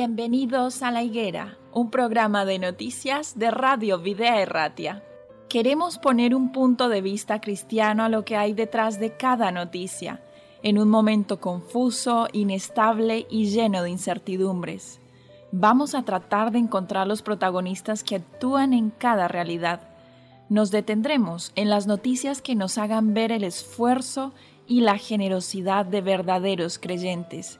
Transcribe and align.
Bienvenidos 0.00 0.84
a 0.84 0.92
La 0.92 1.02
Higuera, 1.02 1.58
un 1.72 1.90
programa 1.90 2.44
de 2.44 2.60
noticias 2.60 3.36
de 3.36 3.50
Radio 3.50 3.98
Videa 3.98 4.40
Erratia. 4.40 5.02
Queremos 5.48 5.98
poner 5.98 6.36
un 6.36 6.52
punto 6.52 6.88
de 6.88 7.00
vista 7.00 7.40
cristiano 7.40 8.04
a 8.04 8.08
lo 8.08 8.24
que 8.24 8.36
hay 8.36 8.52
detrás 8.52 9.00
de 9.00 9.16
cada 9.16 9.50
noticia, 9.50 10.22
en 10.62 10.78
un 10.78 10.88
momento 10.88 11.40
confuso, 11.40 12.28
inestable 12.32 13.26
y 13.28 13.46
lleno 13.46 13.82
de 13.82 13.90
incertidumbres. 13.90 15.00
Vamos 15.50 15.96
a 15.96 16.04
tratar 16.04 16.52
de 16.52 16.60
encontrar 16.60 17.08
los 17.08 17.22
protagonistas 17.22 18.04
que 18.04 18.14
actúan 18.14 18.74
en 18.74 18.90
cada 18.90 19.26
realidad. 19.26 19.80
Nos 20.48 20.70
detendremos 20.70 21.50
en 21.56 21.70
las 21.70 21.88
noticias 21.88 22.40
que 22.40 22.54
nos 22.54 22.78
hagan 22.78 23.14
ver 23.14 23.32
el 23.32 23.42
esfuerzo 23.42 24.32
y 24.64 24.82
la 24.82 24.96
generosidad 24.96 25.84
de 25.86 26.02
verdaderos 26.02 26.78
creyentes 26.78 27.58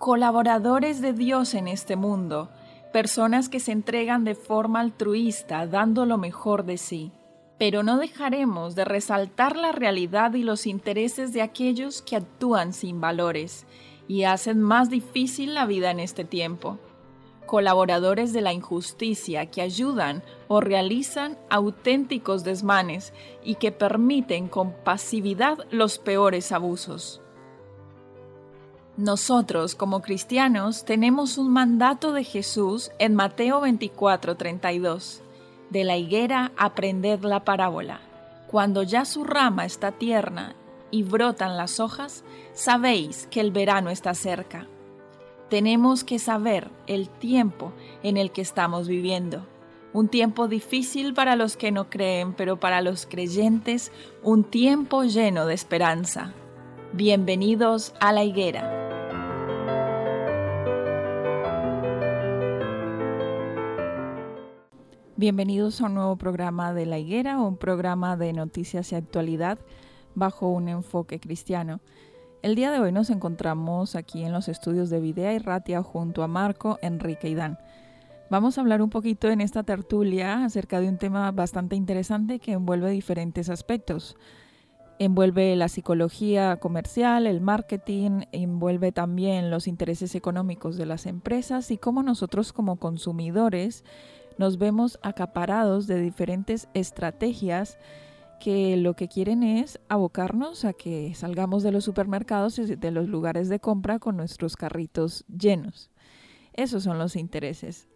colaboradores 0.00 1.02
de 1.02 1.12
Dios 1.12 1.52
en 1.52 1.68
este 1.68 1.94
mundo, 1.94 2.48
personas 2.90 3.50
que 3.50 3.60
se 3.60 3.70
entregan 3.70 4.24
de 4.24 4.34
forma 4.34 4.80
altruista, 4.80 5.66
dando 5.66 6.06
lo 6.06 6.16
mejor 6.16 6.64
de 6.64 6.78
sí. 6.78 7.12
Pero 7.58 7.82
no 7.82 7.98
dejaremos 7.98 8.74
de 8.74 8.86
resaltar 8.86 9.56
la 9.56 9.72
realidad 9.72 10.32
y 10.32 10.42
los 10.42 10.66
intereses 10.66 11.34
de 11.34 11.42
aquellos 11.42 12.00
que 12.00 12.16
actúan 12.16 12.72
sin 12.72 12.98
valores 12.98 13.66
y 14.08 14.24
hacen 14.24 14.62
más 14.62 14.88
difícil 14.88 15.52
la 15.52 15.66
vida 15.66 15.90
en 15.90 16.00
este 16.00 16.24
tiempo. 16.24 16.78
Colaboradores 17.44 18.32
de 18.32 18.40
la 18.40 18.54
injusticia 18.54 19.50
que 19.50 19.60
ayudan 19.60 20.22
o 20.48 20.62
realizan 20.62 21.36
auténticos 21.50 22.42
desmanes 22.42 23.12
y 23.44 23.56
que 23.56 23.70
permiten 23.70 24.48
con 24.48 24.72
pasividad 24.82 25.58
los 25.70 25.98
peores 25.98 26.52
abusos. 26.52 27.20
Nosotros 29.00 29.74
como 29.74 30.02
cristianos 30.02 30.84
tenemos 30.84 31.38
un 31.38 31.50
mandato 31.50 32.12
de 32.12 32.22
Jesús 32.22 32.90
en 32.98 33.14
Mateo 33.14 33.62
24, 33.62 34.36
32. 34.36 35.22
De 35.70 35.84
la 35.84 35.96
higuera 35.96 36.52
aprended 36.58 37.20
la 37.22 37.42
parábola. 37.42 38.02
Cuando 38.46 38.82
ya 38.82 39.06
su 39.06 39.24
rama 39.24 39.64
está 39.64 39.90
tierna 39.92 40.54
y 40.90 41.02
brotan 41.02 41.56
las 41.56 41.80
hojas, 41.80 42.24
sabéis 42.52 43.26
que 43.30 43.40
el 43.40 43.52
verano 43.52 43.88
está 43.88 44.12
cerca. 44.12 44.66
Tenemos 45.48 46.04
que 46.04 46.18
saber 46.18 46.70
el 46.86 47.08
tiempo 47.08 47.72
en 48.02 48.18
el 48.18 48.32
que 48.32 48.42
estamos 48.42 48.86
viviendo. 48.86 49.46
Un 49.94 50.08
tiempo 50.08 50.46
difícil 50.46 51.14
para 51.14 51.36
los 51.36 51.56
que 51.56 51.72
no 51.72 51.88
creen, 51.88 52.34
pero 52.34 52.60
para 52.60 52.82
los 52.82 53.06
creyentes 53.06 53.92
un 54.22 54.44
tiempo 54.44 55.04
lleno 55.04 55.46
de 55.46 55.54
esperanza. 55.54 56.34
Bienvenidos 56.92 57.94
a 57.98 58.12
la 58.12 58.24
higuera. 58.24 58.89
Bienvenidos 65.20 65.82
a 65.82 65.84
un 65.84 65.96
nuevo 65.96 66.16
programa 66.16 66.72
de 66.72 66.86
La 66.86 66.98
Higuera, 66.98 67.38
un 67.40 67.58
programa 67.58 68.16
de 68.16 68.32
noticias 68.32 68.90
y 68.90 68.94
actualidad 68.94 69.58
bajo 70.14 70.48
un 70.48 70.70
enfoque 70.70 71.20
cristiano. 71.20 71.80
El 72.40 72.54
día 72.54 72.70
de 72.70 72.78
hoy 72.78 72.90
nos 72.90 73.10
encontramos 73.10 73.96
aquí 73.96 74.24
en 74.24 74.32
los 74.32 74.48
estudios 74.48 74.88
de 74.88 74.98
Videa 74.98 75.34
y 75.34 75.38
Ratia 75.38 75.82
junto 75.82 76.22
a 76.22 76.26
Marco, 76.26 76.78
Enrique 76.80 77.28
y 77.28 77.34
Dan. 77.34 77.58
Vamos 78.30 78.56
a 78.56 78.62
hablar 78.62 78.80
un 78.80 78.88
poquito 78.88 79.28
en 79.28 79.42
esta 79.42 79.62
tertulia 79.62 80.42
acerca 80.42 80.80
de 80.80 80.88
un 80.88 80.96
tema 80.96 81.30
bastante 81.32 81.76
interesante 81.76 82.38
que 82.38 82.52
envuelve 82.52 82.90
diferentes 82.90 83.50
aspectos. 83.50 84.16
Envuelve 84.98 85.54
la 85.54 85.68
psicología 85.68 86.56
comercial, 86.56 87.26
el 87.26 87.42
marketing, 87.42 88.22
envuelve 88.32 88.90
también 88.90 89.50
los 89.50 89.68
intereses 89.68 90.14
económicos 90.14 90.78
de 90.78 90.86
las 90.86 91.04
empresas 91.04 91.70
y 91.70 91.76
cómo 91.76 92.02
nosotros 92.02 92.54
como 92.54 92.76
consumidores 92.76 93.84
nos 94.40 94.56
vemos 94.56 94.98
acaparados 95.02 95.86
de 95.86 96.00
diferentes 96.00 96.66
estrategias 96.72 97.78
que 98.40 98.78
lo 98.78 98.96
que 98.96 99.06
quieren 99.06 99.42
es 99.42 99.78
abocarnos 99.90 100.64
a 100.64 100.72
que 100.72 101.14
salgamos 101.14 101.62
de 101.62 101.72
los 101.72 101.84
supermercados 101.84 102.58
y 102.58 102.74
de 102.74 102.90
los 102.90 103.06
lugares 103.06 103.50
de 103.50 103.60
compra 103.60 103.98
con 103.98 104.16
nuestros 104.16 104.56
carritos 104.56 105.26
llenos. 105.28 105.90
Esos 106.54 106.84
son 106.84 106.98
los 106.98 107.16
intereses. 107.16 107.86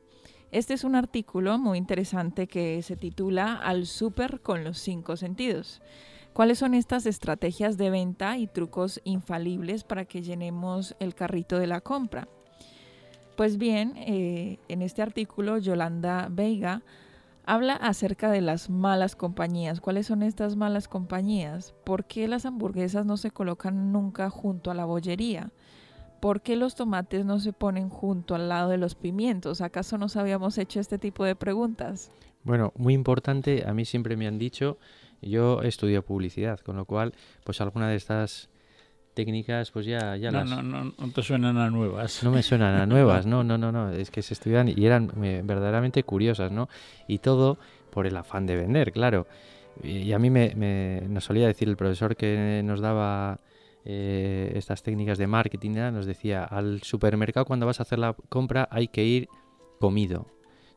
Este 0.50 0.74
es 0.74 0.84
un 0.84 0.96
artículo 0.96 1.56
muy 1.56 1.78
interesante 1.78 2.46
que 2.46 2.82
se 2.82 2.96
titula 2.96 3.54
Al 3.54 3.86
super 3.86 4.42
con 4.42 4.64
los 4.64 4.76
cinco 4.76 5.16
sentidos. 5.16 5.80
¿Cuáles 6.34 6.58
son 6.58 6.74
estas 6.74 7.06
estrategias 7.06 7.78
de 7.78 7.88
venta 7.88 8.36
y 8.36 8.48
trucos 8.48 9.00
infalibles 9.04 9.82
para 9.82 10.04
que 10.04 10.20
llenemos 10.20 10.94
el 11.00 11.14
carrito 11.14 11.58
de 11.58 11.68
la 11.68 11.80
compra? 11.80 12.28
Pues 13.36 13.58
bien, 13.58 13.94
eh, 13.96 14.58
en 14.68 14.80
este 14.82 15.02
artículo 15.02 15.58
Yolanda 15.58 16.28
Veiga 16.30 16.82
habla 17.44 17.74
acerca 17.74 18.30
de 18.30 18.40
las 18.40 18.70
malas 18.70 19.16
compañías. 19.16 19.80
¿Cuáles 19.80 20.06
son 20.06 20.22
estas 20.22 20.54
malas 20.54 20.86
compañías? 20.86 21.74
¿Por 21.84 22.04
qué 22.04 22.28
las 22.28 22.46
hamburguesas 22.46 23.04
no 23.04 23.16
se 23.16 23.32
colocan 23.32 23.92
nunca 23.92 24.30
junto 24.30 24.70
a 24.70 24.74
la 24.74 24.84
bollería? 24.84 25.50
¿Por 26.20 26.42
qué 26.42 26.54
los 26.54 26.76
tomates 26.76 27.24
no 27.24 27.40
se 27.40 27.52
ponen 27.52 27.90
junto 27.90 28.36
al 28.36 28.48
lado 28.48 28.70
de 28.70 28.78
los 28.78 28.94
pimientos? 28.94 29.60
¿Acaso 29.60 29.98
nos 29.98 30.16
habíamos 30.16 30.56
hecho 30.56 30.78
este 30.78 30.98
tipo 30.98 31.24
de 31.24 31.34
preguntas? 31.34 32.12
Bueno, 32.44 32.72
muy 32.76 32.94
importante, 32.94 33.64
a 33.66 33.74
mí 33.74 33.84
siempre 33.84 34.16
me 34.16 34.26
han 34.26 34.38
dicho, 34.38 34.78
yo 35.20 35.60
estudio 35.62 36.04
publicidad, 36.04 36.60
con 36.60 36.76
lo 36.76 36.84
cual, 36.84 37.14
pues 37.42 37.60
alguna 37.60 37.88
de 37.88 37.96
estas 37.96 38.48
técnicas, 39.14 39.70
pues 39.70 39.86
ya, 39.86 40.16
ya 40.16 40.30
no, 40.30 40.40
las... 40.40 40.50
No, 40.50 40.62
no, 40.62 40.92
no 40.98 41.08
te 41.12 41.22
suenan 41.22 41.56
a 41.56 41.70
nuevas. 41.70 42.22
No 42.22 42.30
me 42.30 42.42
suenan 42.42 42.74
a 42.74 42.86
nuevas, 42.94 43.26
no, 43.26 43.42
no, 43.44 43.56
no, 43.56 43.72
no, 43.72 43.90
es 43.90 44.10
que 44.10 44.22
se 44.22 44.34
estudian 44.34 44.68
y 44.68 44.84
eran 44.84 45.10
verdaderamente 45.16 46.02
curiosas, 46.02 46.52
¿no? 46.52 46.68
Y 47.08 47.18
todo 47.18 47.58
por 47.90 48.06
el 48.06 48.16
afán 48.16 48.46
de 48.46 48.56
vender, 48.56 48.92
claro. 48.92 49.26
Y, 49.82 50.12
a 50.12 50.18
mí 50.18 50.30
me, 50.30 51.02
nos 51.08 51.24
solía 51.24 51.46
decir 51.46 51.68
el 51.68 51.76
profesor 51.76 52.16
que 52.16 52.62
nos 52.64 52.80
daba 52.80 53.40
eh, 53.84 54.52
estas 54.54 54.82
técnicas 54.82 55.18
de 55.18 55.26
marketing, 55.26 55.72
nos 55.92 56.06
decía, 56.06 56.44
al 56.44 56.82
supermercado 56.82 57.46
cuando 57.46 57.66
vas 57.66 57.80
a 57.80 57.84
hacer 57.84 57.98
la 57.98 58.14
compra 58.28 58.68
hay 58.70 58.88
que 58.88 59.04
ir 59.04 59.28
comido, 59.80 60.26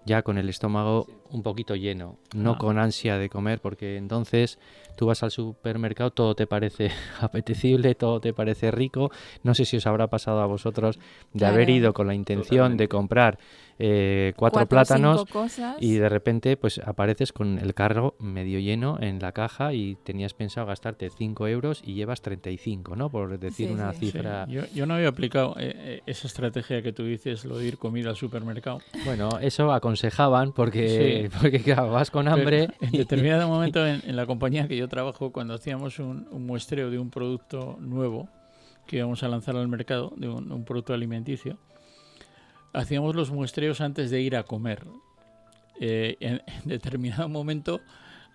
ya 0.05 0.21
con 0.23 0.37
el 0.37 0.49
estómago 0.49 1.07
un 1.31 1.43
poquito 1.43 1.75
lleno, 1.75 2.17
no 2.35 2.51
ah. 2.51 2.57
con 2.57 2.77
ansia 2.79 3.17
de 3.17 3.29
comer, 3.29 3.59
porque 3.59 3.97
entonces 3.97 4.59
tú 4.95 5.05
vas 5.05 5.23
al 5.23 5.31
supermercado, 5.31 6.11
todo 6.11 6.35
te 6.35 6.47
parece 6.47 6.91
apetecible, 7.21 7.95
todo 7.95 8.19
te 8.19 8.33
parece 8.33 8.71
rico. 8.71 9.11
No 9.43 9.53
sé 9.53 9.65
si 9.65 9.77
os 9.77 9.87
habrá 9.87 10.07
pasado 10.07 10.41
a 10.41 10.45
vosotros 10.45 10.99
de 11.33 11.45
haber 11.45 11.69
ido 11.69 11.93
con 11.93 12.07
la 12.07 12.15
intención 12.15 12.77
de 12.77 12.87
comprar 12.87 13.37
eh, 13.79 14.33
cuatro, 14.35 14.65
plátanos 14.65 15.25
y 15.79 15.95
de 15.95 16.09
repente 16.09 16.57
pues 16.57 16.79
apareces 16.79 17.31
con 17.31 17.59
el 17.59 17.75
carro 17.75 18.15
medio 18.19 18.59
lleno 18.59 18.97
en 18.99 19.19
la 19.19 19.33
caja 19.33 19.73
y 19.73 19.95
tenías 20.03 20.33
pensado 20.33 20.65
gastarte 20.65 21.11
5 21.11 21.47
euros 21.47 21.83
y 21.85 21.93
llevas 21.93 22.21
35, 22.21 22.95
¿no? 22.95 23.09
Por 23.09 23.37
decir 23.37 23.71
una 23.71 23.93
cifra. 23.93 24.47
Yo, 24.47 24.85
no 24.87 24.95
había 24.95 25.09
aplicado 25.09 25.55
eh, 25.59 25.73
eh, 25.75 26.01
esa 26.07 26.27
estrategia 26.27 26.81
que 26.81 26.91
tú 26.91 27.03
dices, 27.03 27.45
lo 27.45 27.59
de 27.59 27.67
ir 27.67 27.77
comida 27.77 28.09
al 28.09 28.15
supermercado. 28.15 28.79
Bueno, 29.05 29.29
eso 29.41 29.71
aconsejaban 29.71 30.53
porque, 30.53 31.16
porque 31.41 31.73
vas 31.75 32.11
con 32.11 32.27
hambre. 32.27 32.69
en 32.81 32.91
determinado 32.91 33.47
momento 33.47 33.85
en, 33.85 34.15
la 34.15 34.25
compañía 34.25 34.67
que 34.67 34.77
yo 34.77 34.87
trabajo, 34.87 35.31
cuando 35.31 35.53
hacíamos 35.53 35.99
un, 35.99 36.27
muestreo 36.31 36.89
de 36.89 36.99
un 36.99 37.09
producto 37.09 37.77
nuevo 37.79 38.27
que 38.85 38.97
íbamos 38.97 39.23
a 39.23 39.27
lanzar 39.27 39.55
al 39.55 39.67
mercado, 39.67 40.13
de 40.15 40.29
un 40.29 40.63
producto 40.65 40.93
alimenticio, 40.93 41.57
hacíamos 42.73 43.15
los 43.15 43.31
muestreos 43.31 43.81
antes 43.81 44.09
de 44.11 44.21
ir 44.21 44.35
a 44.35 44.43
comer. 44.43 44.85
Eh, 45.79 46.17
en, 46.19 46.41
determinado 46.65 47.29
momento, 47.29 47.81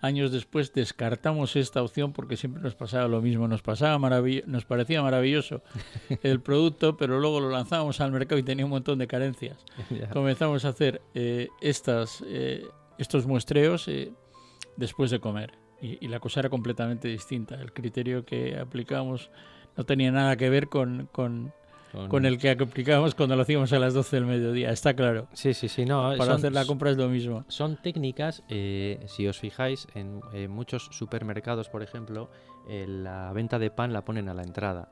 años 0.03 0.31
después, 0.31 0.73
descartamos 0.73 1.55
esta 1.55 1.81
opción 1.81 2.11
porque 2.11 2.35
siempre 2.37 2.61
nos 2.61 2.75
pasaba 2.75 3.07
lo 3.07 3.21
mismo. 3.21 3.47
Nos, 3.47 3.61
pasaba 3.61 3.97
nos 4.45 4.65
parecía 4.65 5.01
maravilloso 5.01 5.63
el 6.23 6.41
producto, 6.41 6.97
pero 6.97 7.19
luego 7.19 7.39
lo 7.39 7.49
lanzábamos 7.49 8.01
al 8.01 8.11
mercado 8.11 8.37
y 8.37 8.43
tenía 8.43 8.65
un 8.65 8.71
montón 8.71 8.99
de 8.99 9.07
carencias. 9.07 9.65
Comenzamos 10.13 10.65
a 10.65 10.69
hacer 10.69 11.01
eh, 11.13 11.47
estas, 11.61 12.23
eh, 12.27 12.67
estos 12.97 13.25
muestreos 13.25 13.89
después 14.75 15.09
de 15.09 15.19
comer. 15.19 15.53
Y, 15.81 16.05
y, 16.05 16.07
la 16.07 16.19
cosa 16.19 16.41
era 16.41 16.49
completamente 16.49 17.07
distinta. 17.07 17.55
El 17.55 17.73
criterio 17.73 18.25
que 18.25 18.57
aplicábamos 18.57 19.31
no 19.75 19.85
tenía 19.85 20.11
nada 20.11 20.35
que 20.37 20.49
ver 20.49 20.69
con, 20.69 21.09
con 21.11 21.53
con... 22.09 22.25
el 22.25 22.37
que 22.37 22.49
aplicábamos 22.51 23.15
cuando 23.15 23.35
lo 23.35 23.43
hacíamos 23.43 23.71
a 23.73 23.79
las 23.79 23.93
12 23.93 24.15
del 24.15 24.25
mediodía, 24.25 24.71
está 24.71 24.93
claro. 24.93 25.27
Sí, 25.33 25.53
sí, 25.53 25.67
sí, 25.67 25.85
no. 25.85 26.13
Para 26.17 26.35
hacer 26.35 26.51
la 26.51 26.65
compra 26.65 26.91
es 26.91 26.97
lo 26.97 27.07
mismo. 27.07 27.45
Son 27.47 27.77
técnicas, 27.77 28.43
eh, 28.49 29.03
si 29.07 29.27
os 29.27 29.39
fijáis, 29.39 29.87
en, 29.93 30.21
muchos 30.49 30.89
supermercados, 30.91 31.69
por 31.69 31.83
ejemplo, 31.83 32.29
eh, 32.67 32.85
la 32.87 33.31
venta 33.33 33.59
de 33.59 33.69
pan 33.69 33.93
la 33.93 34.03
ponen 34.03 34.29
a 34.29 34.33
la 34.33 34.43
entrada. 34.43 34.89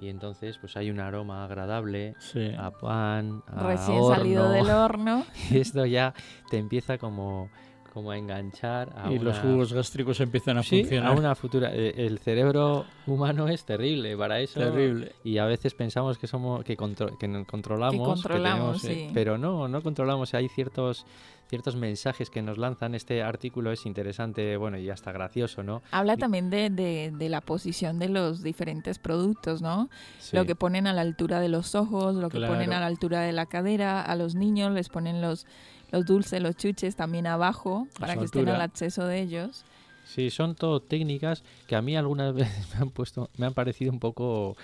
Y 0.00 0.08
entonces, 0.08 0.58
pues 0.58 0.76
hay 0.76 0.90
un 0.90 1.00
aroma 1.00 1.44
agradable 1.44 2.14
a 2.56 2.70
pan, 2.70 3.42
a 3.48 3.66
Recién 3.66 4.04
salido 4.04 4.48
del 4.50 4.70
horno. 4.70 5.24
Y 5.50 5.58
esto 5.58 5.84
ya 5.86 6.14
te 6.50 6.58
empieza 6.58 6.98
como 6.98 7.50
como 7.92 8.10
a 8.10 8.18
enganchar 8.18 8.92
a 8.96 9.10
y 9.12 9.18
los 9.18 9.38
jugos 9.38 9.72
gástricos 9.72 10.20
empiezan 10.20 10.58
a 10.58 10.62
sí, 10.62 10.80
funcionar. 10.80 11.12
a 11.12 11.14
una 11.18 11.34
futura. 11.34 11.70
eh, 11.74 11.94
El 11.96 12.18
cerebro 12.18 12.84
humano 13.06 13.48
es 13.48 13.64
terrible 13.64 14.16
para 14.16 14.40
eso. 14.40 14.60
Terrible. 14.60 15.12
Y 15.24 15.38
a 15.38 15.46
veces 15.46 15.74
pensamos 15.74 16.18
que 16.18 16.26
somos 16.26 16.64
que, 16.64 16.76
contro- 16.76 17.16
que 17.18 17.44
controlamos, 17.46 18.00
que 18.00 18.04
controlamos, 18.22 18.82
tenemos, 18.82 18.84
eh, 18.84 19.06
sí. 19.08 19.10
pero 19.14 19.38
no, 19.38 19.66
no 19.68 19.82
controlamos. 19.82 20.34
Hay 20.34 20.48
ciertos 20.48 21.04
ciertos 21.48 21.76
mensajes 21.76 22.28
que 22.28 22.42
nos 22.42 22.58
lanzan. 22.58 22.94
Este 22.94 23.22
artículo 23.22 23.72
es 23.72 23.86
interesante, 23.86 24.58
bueno, 24.58 24.76
y 24.76 24.90
hasta 24.90 25.12
gracioso, 25.12 25.62
¿no? 25.62 25.80
Habla 25.92 26.18
también 26.18 26.50
de, 26.50 26.68
de- 26.68 27.10
de 27.10 27.28
la 27.30 27.40
posición 27.40 27.98
de 27.98 28.10
los 28.10 28.42
diferentes 28.42 28.98
productos, 28.98 29.62
¿no? 29.62 29.88
Sí. 30.18 30.36
Lo 30.36 30.44
que 30.44 30.54
ponen 30.54 30.86
a 30.86 30.92
la 30.92 31.00
altura 31.00 31.40
de 31.40 31.48
los 31.48 31.74
ojos, 31.74 32.14
lo 32.16 32.28
que 32.28 32.38
ponen 32.40 32.74
a 32.74 32.80
la 32.80 32.86
altura 32.86 33.20
de 33.22 33.32
la 33.32 33.46
cadera, 33.46 34.02
a 34.02 34.14
los 34.14 34.34
niños 34.34 34.72
les 34.72 34.90
ponen 34.90 35.22
los, 35.22 35.46
los 35.90 36.04
dulces, 36.04 36.42
los 36.42 36.56
chuches 36.56 36.96
también 36.96 37.26
abajo 37.26 37.86
para 37.98 38.16
que 38.16 38.24
estén 38.24 38.48
al 38.48 38.60
acceso 38.60 39.06
de 39.06 39.20
ellos. 39.20 39.64
Sí, 40.04 40.30
son 40.30 40.54
todo 40.54 40.80
técnicas 40.80 41.42
que 41.66 41.76
a 41.76 41.82
mí 41.82 41.96
algunas 41.96 42.34
veces 42.34 42.74
me 42.74 42.80
han 42.82 42.90
puesto, 42.90 43.28
me 43.36 43.46
han 43.46 43.52
parecido 43.54 43.92
un 43.92 43.98
poco, 44.00 44.56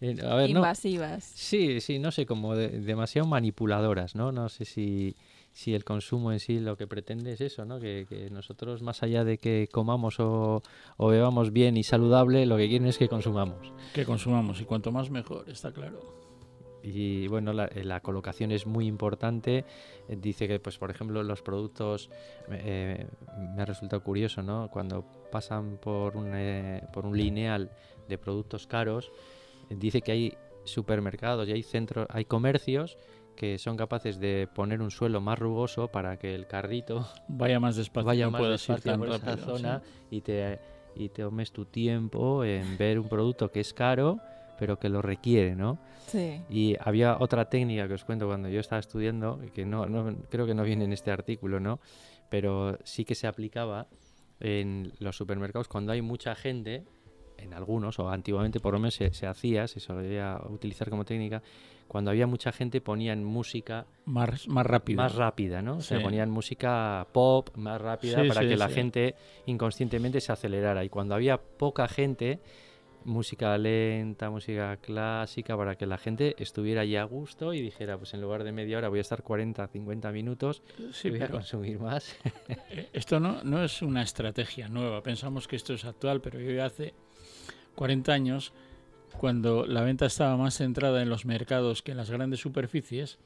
eh, 0.00 0.16
a 0.24 0.34
ver, 0.34 0.50
no, 0.50 0.58
invasivas. 0.60 1.24
Sí, 1.24 1.80
sí, 1.80 1.98
no 1.98 2.10
sé, 2.10 2.26
como 2.26 2.56
de- 2.56 2.68
demasiado 2.80 3.28
manipuladoras, 3.28 4.14
¿no? 4.16 4.32
No 4.32 4.48
sé 4.48 4.64
si, 4.64 5.14
si 5.52 5.74
el 5.74 5.84
consumo 5.84 6.32
en 6.32 6.40
sí 6.40 6.58
lo 6.58 6.76
que 6.76 6.88
pretende 6.88 7.32
es 7.34 7.40
eso, 7.40 7.64
¿no? 7.64 7.78
Que, 7.78 8.04
que 8.08 8.30
nosotros, 8.30 8.82
más 8.82 9.02
allá 9.04 9.22
de 9.22 9.38
que 9.38 9.68
comamos 9.70 10.18
o, 10.18 10.60
o 10.96 11.08
bebamos 11.08 11.52
bien 11.52 11.76
y 11.76 11.84
saludable, 11.84 12.44
lo 12.46 12.56
que 12.56 12.68
quieren 12.68 12.88
es 12.88 12.98
que 12.98 13.08
consumamos. 13.08 13.72
Que 13.94 14.04
consumamos 14.04 14.60
y 14.60 14.64
cuanto 14.64 14.90
más 14.90 15.08
mejor, 15.10 15.48
está 15.48 15.72
claro. 15.72 16.00
Y 16.82 17.26
bueno, 17.28 17.52
la, 17.52 17.66
eh, 17.66 17.84
la 17.84 18.00
colocación 18.00 18.52
es 18.52 18.66
muy 18.66 18.86
importante. 18.86 19.64
Eh, 20.08 20.16
Dice 20.16 20.48
que, 20.48 20.60
pues, 20.60 20.78
por 20.78 20.90
ejemplo, 20.90 21.22
los 21.22 21.42
productos, 21.42 22.10
eh, 22.50 23.06
me 23.54 23.62
ha 23.62 23.66
resultado 23.66 24.02
curioso, 24.02 24.42
¿no? 24.42 24.68
Cuando 24.70 25.04
pasan 25.30 25.78
por 25.78 26.16
un, 26.16 26.32
eh, 26.34 26.82
por 26.92 27.06
un 27.06 27.16
lineal 27.16 27.70
de 28.08 28.18
productos 28.18 28.66
caros, 28.66 29.12
dice 29.68 30.02
que 30.02 30.12
hay 30.12 30.34
supermercados 30.64 31.48
y 31.48 31.52
hay 31.52 31.62
centros, 31.62 32.06
hay 32.10 32.24
comercios 32.24 32.98
que 33.36 33.58
son 33.58 33.76
capaces 33.76 34.18
de 34.20 34.48
poner 34.54 34.82
un 34.82 34.90
suelo 34.90 35.20
más 35.20 35.38
rugoso 35.38 35.88
para 35.88 36.18
que 36.18 36.34
el 36.34 36.46
carrito 36.46 37.06
Vaya 37.28 37.58
más 37.60 37.76
despacio, 37.76 38.06
vaya 38.06 38.24
no 38.26 38.32
más 38.32 38.42
despacio 38.42 38.98
por 38.98 39.08
esa 39.08 39.18
rápido, 39.18 39.56
sí. 39.56 39.62
zona 39.62 39.82
y 40.10 40.20
te 40.20 40.58
y 40.94 41.08
te 41.08 41.22
tomes 41.22 41.52
tu 41.52 41.64
tiempo 41.64 42.44
en 42.44 42.76
ver 42.76 42.98
un 42.98 43.08
producto 43.08 43.50
que 43.50 43.60
es 43.60 43.72
caro 43.72 44.18
pero 44.60 44.78
que 44.78 44.88
lo 44.88 45.02
requiere, 45.02 45.56
¿no? 45.56 45.78
Sí. 46.06 46.42
Y 46.48 46.76
había 46.78 47.16
otra 47.18 47.48
técnica 47.48 47.88
que 47.88 47.94
os 47.94 48.04
cuento 48.04 48.26
cuando 48.28 48.48
yo 48.48 48.60
estaba 48.60 48.78
estudiando, 48.78 49.40
que 49.54 49.64
no, 49.64 49.86
no- 49.86 50.14
creo 50.28 50.46
que 50.46 50.54
no 50.54 50.62
viene 50.62 50.84
en 50.84 50.92
este 50.92 51.10
artículo, 51.10 51.58
¿no? 51.58 51.80
Pero 52.28 52.78
sí 52.84 53.04
que 53.04 53.14
se 53.16 53.26
aplicaba 53.26 53.88
en 54.38 54.92
los 55.00 55.16
supermercados 55.16 55.66
cuando 55.68 55.92
hay 55.92 56.02
mucha 56.02 56.34
gente, 56.34 56.84
en 57.38 57.54
algunos, 57.54 57.98
o 57.98 58.08
antiguamente 58.10 58.60
por 58.60 58.74
lo 58.74 58.78
menos 58.80 58.94
se, 58.94 59.12
se 59.12 59.26
hacía, 59.26 59.66
se 59.66 59.80
solía 59.80 60.38
utilizar 60.48 60.90
como 60.90 61.04
técnica, 61.04 61.42
cuando 61.88 62.10
había 62.10 62.26
mucha 62.26 62.52
gente 62.52 62.80
ponían 62.80 63.24
música 63.24 63.86
Más, 64.04 64.46
más 64.46 64.64
rápido. 64.66 64.96
más 64.98 65.14
rápida, 65.16 65.60
¿no? 65.62 65.78
O 65.78 65.80
sea, 65.80 65.98
Sí. 65.98 66.04
ponían 66.04 66.30
música 66.30 67.06
pop 67.12 67.48
más 67.56 67.80
rápida 67.80 68.22
Sí, 68.22 68.28
para 68.28 68.42
sí, 68.42 68.48
que 68.48 68.56
la 68.56 68.68
sí. 68.68 68.74
gente 68.74 69.14
inconscientemente 69.46 70.20
se 70.20 70.30
acelerara. 70.32 70.84
Y 70.84 70.88
cuando 70.88 71.14
había 71.16 71.38
poca 71.38 71.88
gente, 71.88 72.38
música 73.04 73.56
lenta, 73.58 74.30
música 74.30 74.76
clásica, 74.76 75.56
para 75.56 75.76
que 75.76 75.86
la 75.86 75.98
gente 75.98 76.34
estuviera 76.38 76.84
ya 76.84 77.02
a 77.02 77.04
gusto 77.04 77.54
y 77.54 77.60
dijera, 77.60 77.96
pues 77.98 78.14
en 78.14 78.20
lugar 78.20 78.44
de 78.44 78.52
media 78.52 78.78
hora 78.78 78.88
voy 78.88 78.98
a 78.98 79.02
estar 79.02 79.22
40, 79.22 79.66
50 79.68 80.12
minutos 80.12 80.62
Sí, 80.92 81.10
voy 81.10 81.22
a 81.22 81.28
consumir 81.28 81.78
más. 81.78 82.16
eh, 82.70 82.88
esto 82.92 83.20
no, 83.20 83.42
no 83.42 83.62
es 83.64 83.82
una 83.82 84.02
estrategia 84.02 84.68
nueva. 84.68 85.02
Pensamos 85.02 85.48
que 85.48 85.56
esto 85.56 85.74
es 85.74 85.84
actual, 85.84 86.20
pero 86.20 86.40
yo 86.40 86.64
hace 86.64 86.94
40 87.74 88.12
años, 88.12 88.52
cuando 89.18 89.66
la 89.66 89.82
venta 89.82 90.06
estaba 90.06 90.36
más 90.36 90.56
centrada 90.56 91.02
en 91.02 91.08
los 91.08 91.24
mercados 91.24 91.82
que 91.82 91.92
en 91.92 91.96
las 91.96 92.10
grandes 92.10 92.40
superficies, 92.40 93.18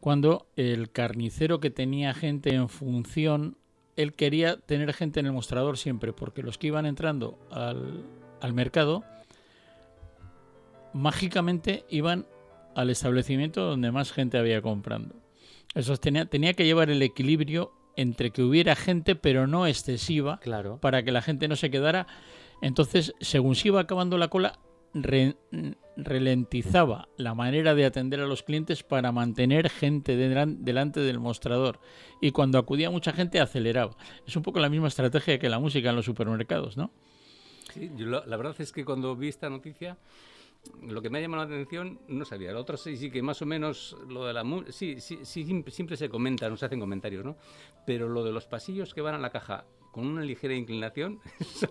cuando 0.00 0.46
el 0.56 0.90
carnicero 0.90 1.60
que 1.60 1.70
tenía 1.70 2.14
gente 2.14 2.54
en 2.54 2.68
función, 2.68 3.56
él 3.96 4.12
quería 4.12 4.56
tener 4.56 4.92
gente 4.92 5.20
en 5.20 5.26
el 5.26 5.32
mostrador 5.32 5.78
siempre, 5.78 6.12
porque 6.12 6.42
los 6.42 6.58
que 6.58 6.68
iban 6.68 6.86
entrando 6.86 7.38
al, 7.50 8.04
al 8.40 8.52
mercado, 8.52 9.04
mágicamente 10.92 11.84
iban 11.90 12.26
al 12.74 12.90
establecimiento 12.90 13.62
donde 13.62 13.90
más 13.92 14.12
gente 14.12 14.38
había 14.38 14.62
comprando. 14.62 15.14
Eso 15.74 15.96
tenía, 15.96 16.26
tenía 16.26 16.54
que 16.54 16.64
llevar 16.64 16.90
el 16.90 17.02
equilibrio 17.02 17.72
entre 17.96 18.30
que 18.30 18.42
hubiera 18.42 18.76
gente, 18.76 19.14
pero 19.14 19.46
no 19.46 19.66
excesiva, 19.66 20.38
claro. 20.40 20.78
para 20.80 21.02
que 21.02 21.12
la 21.12 21.22
gente 21.22 21.48
no 21.48 21.56
se 21.56 21.70
quedara. 21.70 22.06
Entonces, 22.62 23.14
según 23.20 23.54
se 23.54 23.68
iba 23.68 23.80
acabando 23.80 24.18
la 24.18 24.28
cola, 24.28 24.58
re- 24.92 25.36
ralentizaba 25.96 27.08
la 27.16 27.34
manera 27.34 27.74
de 27.74 27.86
atender 27.86 28.20
a 28.20 28.26
los 28.26 28.42
clientes 28.42 28.82
para 28.82 29.12
mantener 29.12 29.70
gente 29.70 30.16
delan- 30.16 30.58
delante 30.58 31.00
del 31.00 31.18
mostrador. 31.18 31.80
Y 32.20 32.32
cuando 32.32 32.58
acudía 32.58 32.90
mucha 32.90 33.12
gente, 33.12 33.40
aceleraba. 33.40 33.96
Es 34.26 34.36
un 34.36 34.42
poco 34.42 34.60
la 34.60 34.68
misma 34.68 34.88
estrategia 34.88 35.38
que 35.38 35.48
la 35.48 35.58
música 35.58 35.90
en 35.90 35.96
los 35.96 36.04
supermercados, 36.04 36.76
¿no? 36.76 36.90
Sí, 37.76 37.90
yo 37.94 38.06
la, 38.06 38.36
verdad 38.38 38.56
es 38.58 38.72
que 38.72 38.86
cuando 38.86 39.14
vi 39.14 39.28
esta 39.28 39.50
noticia, 39.50 39.98
lo 40.82 41.02
que 41.02 41.10
me 41.10 41.18
ha 41.18 41.20
llamado 41.20 41.44
la 41.44 41.54
atención, 41.54 42.00
no 42.08 42.24
sabía. 42.24 42.52
La 42.52 42.60
otra 42.60 42.78
sí, 42.78 42.96
sí 42.96 43.10
que 43.10 43.20
más 43.20 43.42
o 43.42 43.46
menos 43.46 43.96
lo 44.08 44.24
de 44.24 44.32
la 44.32 44.44
sí, 44.70 44.98
sí, 44.98 45.20
sí, 45.24 45.44
siempre, 45.44 45.70
siempre 45.70 45.96
se 45.98 46.08
comenta, 46.08 46.48
no 46.48 46.56
se 46.56 46.64
hacen 46.64 46.80
comentarios, 46.80 47.22
¿no? 47.22 47.36
Pero 47.84 48.08
lo 48.08 48.24
de 48.24 48.32
los 48.32 48.46
pasillos 48.46 48.94
que 48.94 49.02
van 49.02 49.14
a 49.14 49.18
la 49.18 49.28
caja 49.28 49.66
con 49.96 50.08
una 50.08 50.20
ligera 50.20 50.54
inclinación, 50.54 51.20
eso, 51.40 51.68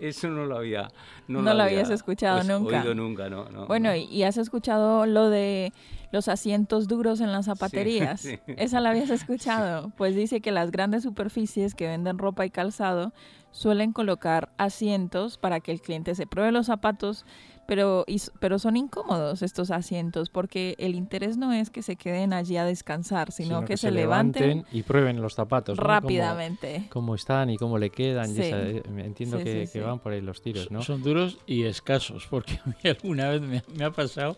eso 0.00 0.28
no 0.28 0.44
lo 0.44 0.56
había. 0.56 0.88
No, 1.28 1.40
No 1.40 1.54
lo 1.54 1.62
habías 1.62 1.88
escuchado 1.88 2.38
pues, 2.38 2.48
nunca. 2.48 2.80
Oído 2.80 2.96
nunca, 2.96 3.30
no. 3.30 3.48
no, 3.48 3.68
Bueno, 3.68 3.90
no. 3.90 3.94
y, 3.94 4.24
has 4.24 4.38
escuchado 4.38 5.06
lo 5.06 5.30
de 5.30 5.72
los 6.10 6.26
asientos 6.26 6.88
duros 6.88 7.20
en 7.20 7.30
las 7.30 7.44
zapaterías. 7.44 8.20
sí. 8.22 8.40
¿Esa 8.48 8.80
la 8.80 8.90
habías 8.90 9.10
escuchado? 9.10 9.92
Pues 9.96 10.16
dice 10.16 10.40
que 10.40 10.50
las 10.50 10.72
grandes 10.72 11.04
superficies 11.04 11.76
que 11.76 11.86
venden 11.86 12.18
ropa 12.18 12.44
y 12.44 12.50
calzado 12.50 13.12
suelen 13.52 13.92
colocar 13.92 14.50
asientos 14.58 15.38
para 15.38 15.60
que 15.60 15.70
el 15.70 15.80
cliente 15.80 16.16
se 16.16 16.26
pruebe 16.26 16.50
los 16.50 16.66
zapatos, 16.66 17.24
pero, 17.70 18.04
pero 18.40 18.58
son 18.58 18.76
incómodos 18.76 19.42
estos 19.42 19.70
asientos 19.70 20.28
porque 20.28 20.74
el 20.80 20.96
interés 20.96 21.36
no 21.36 21.52
es 21.52 21.70
que 21.70 21.82
se 21.82 21.94
queden 21.94 22.32
allí 22.32 22.56
a 22.56 22.64
descansar, 22.64 23.30
sino, 23.30 23.64
que, 23.64 23.76
se, 23.76 23.92
levanten, 23.92 24.64
y 24.72 24.82
prueben 24.82 25.22
los 25.22 25.34
zapatos. 25.34 25.78
¿no? 25.78 25.82
Cómo- 25.84 25.88
rápidamente. 25.94 26.86
Cómo, 26.90 27.14
están 27.14 27.48
y 27.48 27.56
cómo 27.58 27.78
le 27.78 27.90
quedan. 27.90 28.28
y 28.32 28.34
Sí. 28.34 28.42
esa- 28.42 28.60
eh, 28.60 28.82
entiendo 28.98 29.38
Sí, 29.38 29.44
que, 29.44 29.52
sí, 29.52 29.58
que 29.72 29.78
sí. 29.78 29.78
van 29.78 30.00
por 30.00 30.10
ahí 30.12 30.20
los 30.20 30.42
tiros, 30.42 30.68
¿no? 30.72 30.82
Son 30.82 31.00
duros 31.00 31.38
y 31.46 31.62
escasos, 31.62 32.26
porque 32.28 32.54
a 32.64 32.68
mí 32.70 32.74
alguna 32.90 33.28
vez 33.28 33.40
me, 33.40 33.62
me 33.76 33.84
ha 33.84 33.92
pasado 33.92 34.36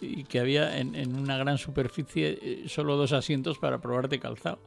y 0.00 0.24
que 0.24 0.40
había 0.40 0.76
en, 0.78 0.96
en 0.96 1.14
una 1.14 1.36
gran 1.38 1.58
superficie 1.58 2.36
eh, 2.42 2.64
solo 2.66 2.96
dos 2.96 3.12
asientos 3.12 3.58
para 3.58 3.78
probarte 3.80 4.18
calzado. 4.18 4.58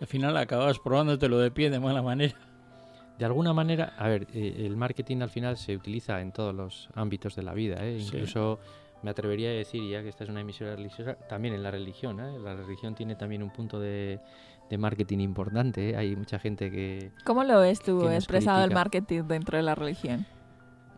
Al 0.00 0.06
final 0.06 0.36
acababas 0.36 0.78
probándotelo 0.78 1.38
de 1.40 1.50
pie 1.50 1.70
de 1.70 1.80
mala 1.80 2.02
manera. 2.02 2.36
De 3.18 3.24
alguna 3.24 3.52
manera, 3.52 3.92
a 3.96 4.08
ver, 4.08 4.26
eh, 4.34 4.54
el 4.66 4.76
marketing 4.76 5.18
al 5.22 5.30
final 5.30 5.56
se 5.56 5.76
utiliza 5.76 6.20
en 6.20 6.32
todos 6.32 6.54
los 6.54 6.88
ámbitos 6.94 7.36
de 7.36 7.42
la 7.44 7.54
vida, 7.54 7.76
¿eh? 7.84 7.98
Sí. 8.00 8.06
incluso 8.06 8.58
me 9.02 9.10
atrevería 9.10 9.50
a 9.50 9.52
decir, 9.52 9.88
ya 9.88 10.02
que 10.02 10.08
esta 10.08 10.24
es 10.24 10.30
una 10.30 10.40
emisora 10.40 10.74
religiosa, 10.74 11.14
también 11.28 11.54
en 11.54 11.62
la 11.62 11.70
religión. 11.70 12.18
¿eh? 12.20 12.38
La 12.42 12.54
religión 12.56 12.94
tiene 12.94 13.14
también 13.14 13.42
un 13.42 13.50
punto 13.50 13.78
de, 13.78 14.18
de 14.70 14.78
marketing 14.78 15.18
importante. 15.18 15.90
¿eh? 15.90 15.96
Hay 15.96 16.16
mucha 16.16 16.38
gente 16.38 16.70
que, 16.70 17.10
¿Cómo 17.24 17.44
lo 17.44 17.60
ves 17.60 17.80
tú 17.80 18.08
expresado 18.08 18.64
el 18.64 18.72
marketing 18.72 19.22
dentro 19.28 19.58
de 19.58 19.62
la 19.62 19.74
religión? 19.74 20.26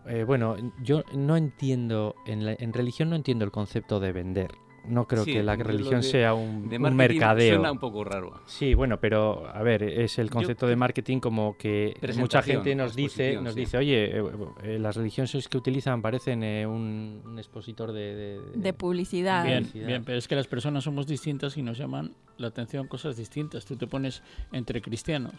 eh, 0.06 0.22
bueno, 0.24 0.54
yo 0.84 1.02
no 1.14 1.36
entiendo, 1.36 2.14
en, 2.26 2.46
la- 2.46 2.54
en 2.58 2.72
religión 2.72 3.10
no 3.10 3.16
entiendo 3.16 3.44
el 3.44 3.50
concepto 3.50 3.98
de 4.00 4.12
vender. 4.12 4.52
No 4.88 5.06
creo 5.06 5.24
Sí, 5.24 5.32
que 5.32 5.42
la 5.42 5.56
religión 5.56 6.00
de- 6.00 6.06
sea 6.06 6.34
un, 6.34 6.68
de 6.68 6.76
un 6.76 6.82
marketing 6.82 6.96
mercadeo. 6.96 7.54
Suena 7.56 7.72
un 7.72 7.78
poco 7.78 8.04
raro. 8.04 8.40
Sí, 8.46 8.74
bueno, 8.74 8.98
pero 9.00 9.46
a 9.48 9.62
ver, 9.62 9.82
es 9.82 10.18
el 10.18 10.30
concepto 10.30 10.66
de 10.66 10.76
marketing 10.76 11.18
como 11.20 11.56
que 11.56 11.94
mucha 12.16 12.42
gente 12.42 12.74
nos 12.74 12.94
dice, 12.94 13.40
nos 13.40 13.54
sí. 13.54 13.60
dice, 13.60 13.78
oye, 13.78 14.18
eh, 14.18 14.22
eh, 14.62 14.78
las 14.78 14.96
religiones 14.96 15.48
que 15.48 15.58
utilizan 15.58 16.02
parecen 16.02 16.42
eh, 16.42 16.66
un, 16.66 17.22
un 17.24 17.38
expositor 17.38 17.92
de, 17.92 18.14
de- 18.14 18.40
De 18.54 18.72
publicidad. 18.72 19.44
Bien, 19.44 19.58
Publicidad. 19.64 19.86
bien, 19.86 20.04
pero 20.04 20.18
es 20.18 20.28
que 20.28 20.36
las 20.36 20.46
personas 20.46 20.84
somos 20.84 21.06
distintas 21.06 21.56
y 21.56 21.62
nos 21.62 21.78
llaman 21.78 22.14
la 22.38 22.48
atención 22.48 22.86
cosas 22.86 23.16
distintas. 23.16 23.64
Tú 23.64 23.76
te 23.76 23.86
pones 23.86 24.22
entre 24.52 24.80
cristianos, 24.82 25.34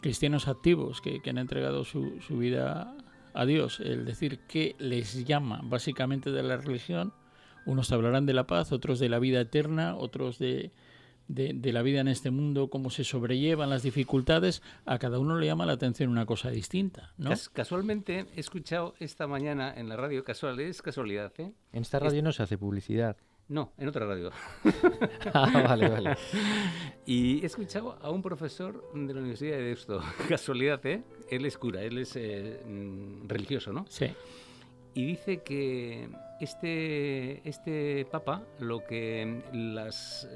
cristianos 0.00 0.48
activos 0.48 1.00
que, 1.00 1.20
que 1.20 1.30
han 1.30 1.38
entregado 1.38 1.84
su, 1.84 2.20
su 2.20 2.38
vida 2.38 2.94
a 3.34 3.44
Dios, 3.44 3.80
el 3.80 4.04
decir 4.04 4.40
qué 4.48 4.74
les 4.78 5.24
llama 5.24 5.60
básicamente 5.62 6.30
de 6.32 6.42
la 6.42 6.56
religión. 6.56 7.12
Unos 7.70 7.92
hablarán 7.92 8.26
de 8.26 8.32
la 8.34 8.46
paz, 8.46 8.72
otros 8.72 8.98
de 8.98 9.08
la 9.08 9.18
vida 9.18 9.40
eterna, 9.40 9.94
otros 9.96 10.38
de, 10.38 10.72
de, 11.28 11.52
de 11.54 11.72
la 11.72 11.82
vida 11.82 12.00
en 12.00 12.08
este 12.08 12.30
mundo, 12.30 12.68
cómo 12.68 12.90
se 12.90 13.04
sobrellevan 13.04 13.70
las 13.70 13.82
dificultades. 13.84 14.62
A 14.86 14.98
cada 14.98 15.18
uno 15.20 15.38
le 15.38 15.46
llama 15.46 15.66
la 15.66 15.74
atención 15.74 16.10
una 16.10 16.26
cosa 16.26 16.50
distinta, 16.50 17.12
¿no? 17.16 17.30
Cas- 17.30 17.48
casualmente 17.48 18.26
he 18.34 18.40
escuchado 18.40 18.94
esta 18.98 19.26
mañana 19.28 19.72
en 19.76 19.88
la 19.88 19.96
radio, 19.96 20.24
casual, 20.24 20.58
es 20.58 20.82
casualidad, 20.82 21.32
¿eh? 21.38 21.52
En 21.72 21.82
esta 21.82 21.98
radio 22.00 22.22
no 22.22 22.32
se 22.32 22.42
hace 22.42 22.58
publicidad. 22.58 23.16
No, 23.48 23.72
en 23.78 23.88
otra 23.88 24.06
radio. 24.06 24.30
ah, 25.34 25.64
vale, 25.68 25.88
vale. 25.88 26.16
Y 27.06 27.42
he 27.42 27.46
escuchado 27.46 27.98
a 28.02 28.10
un 28.10 28.22
profesor 28.22 28.84
de 28.94 29.12
la 29.14 29.20
Universidad 29.20 29.56
de 29.56 29.62
Deusto, 29.62 30.00
casualidad, 30.28 30.84
¿eh? 30.86 31.02
Él 31.30 31.44
es 31.44 31.56
cura, 31.58 31.82
él 31.82 31.98
es 31.98 32.14
eh, 32.16 32.60
mm, 32.66 33.28
religioso, 33.28 33.72
¿no? 33.72 33.86
Sí. 33.88 34.06
Y 34.94 35.04
dice 35.06 35.42
que 35.42 36.08
este, 36.40 37.46
este 37.48 38.06
papa, 38.06 38.42
lo 38.58 38.84
que 38.84 39.42
las, 39.52 40.28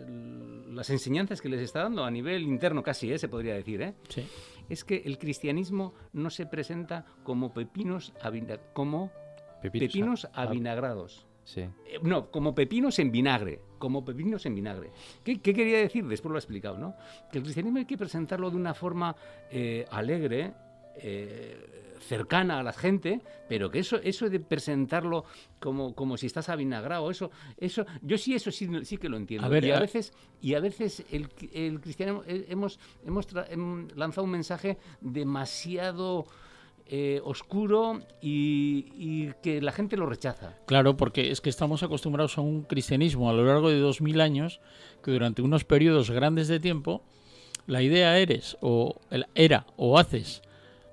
las 0.68 0.90
enseñanzas 0.90 1.40
que 1.40 1.48
les 1.48 1.60
está 1.60 1.82
dando 1.82 2.04
a 2.04 2.10
nivel 2.10 2.42
interno 2.42 2.82
casi, 2.82 3.12
¿eh? 3.12 3.18
se 3.18 3.28
podría 3.28 3.54
decir, 3.54 3.82
¿eh? 3.82 3.94
Sí. 4.08 4.26
es 4.68 4.84
que 4.84 5.02
el 5.04 5.18
cristianismo 5.18 5.94
no 6.12 6.30
se 6.30 6.46
presenta 6.46 7.04
como 7.22 7.52
pepinos, 7.52 8.12
como 8.72 9.10
Pepinos, 9.62 9.88
pepinos 9.88 10.28
avinagrados. 10.34 11.26
Sí. 11.44 11.60
Eh, 11.62 11.98
No, 12.02 12.30
como 12.30 12.54
pepinos 12.54 12.98
en 12.98 13.10
vinagre. 13.10 13.60
Como 13.78 14.04
pepinos 14.04 14.46
en 14.46 14.54
vinagre. 14.54 14.90
¿Qué, 15.22 15.40
qué 15.40 15.52
quería 15.52 15.78
decir? 15.78 16.06
Después 16.06 16.30
lo 16.30 16.36
ha 16.36 16.38
explicado, 16.38 16.78
¿no? 16.78 16.96
Que 17.30 17.38
el 17.38 17.44
cristianismo 17.44 17.78
hay 17.78 17.84
que 17.84 17.98
presentarlo 17.98 18.50
de 18.50 18.56
una 18.56 18.72
forma 18.74 19.14
eh, 19.50 19.84
alegre, 19.90 20.54
eh, 20.96 21.83
cercana 22.06 22.58
a 22.60 22.62
la 22.62 22.72
gente, 22.72 23.20
pero 23.48 23.70
que 23.70 23.78
eso, 23.78 23.96
eso 23.96 24.28
de 24.28 24.38
presentarlo 24.40 25.24
como, 25.60 25.94
como 25.94 26.16
si 26.16 26.26
estás 26.26 26.48
avinagrado, 26.48 27.10
eso, 27.10 27.30
eso, 27.58 27.86
yo 28.02 28.18
sí 28.18 28.34
eso 28.34 28.50
sí, 28.50 28.68
sí 28.84 28.96
que 28.98 29.08
lo 29.08 29.16
entiendo. 29.16 29.46
A 29.46 29.50
ver, 29.50 29.64
y 29.64 29.70
a 29.70 29.76
a- 29.76 29.80
veces, 29.80 30.12
y 30.40 30.54
a 30.54 30.60
veces 30.60 31.04
el, 31.10 31.28
el 31.52 31.80
cristianismo 31.80 32.22
eh, 32.26 32.46
hemos, 32.48 32.78
hemos 33.06 33.26
lanzado 33.96 34.24
un 34.24 34.30
mensaje 34.30 34.78
demasiado 35.00 36.26
eh, 36.86 37.20
oscuro 37.24 38.00
y, 38.20 38.86
y 38.96 39.32
que 39.42 39.60
la 39.62 39.72
gente 39.72 39.96
lo 39.96 40.06
rechaza. 40.06 40.54
Claro, 40.66 40.96
porque 40.96 41.30
es 41.30 41.40
que 41.40 41.48
estamos 41.50 41.82
acostumbrados 41.82 42.36
a 42.38 42.42
un 42.42 42.62
cristianismo 42.62 43.30
a 43.30 43.32
lo 43.32 43.44
largo 43.44 43.70
de 43.70 43.78
dos 43.78 44.00
mil 44.00 44.20
años 44.20 44.60
que 45.02 45.10
durante 45.10 45.40
unos 45.42 45.64
periodos 45.64 46.10
grandes 46.10 46.46
de 46.48 46.60
tiempo 46.60 47.02
la 47.66 47.80
idea 47.82 48.18
eres 48.18 48.58
o 48.60 48.96
era 49.34 49.66
o 49.76 49.98
haces 49.98 50.42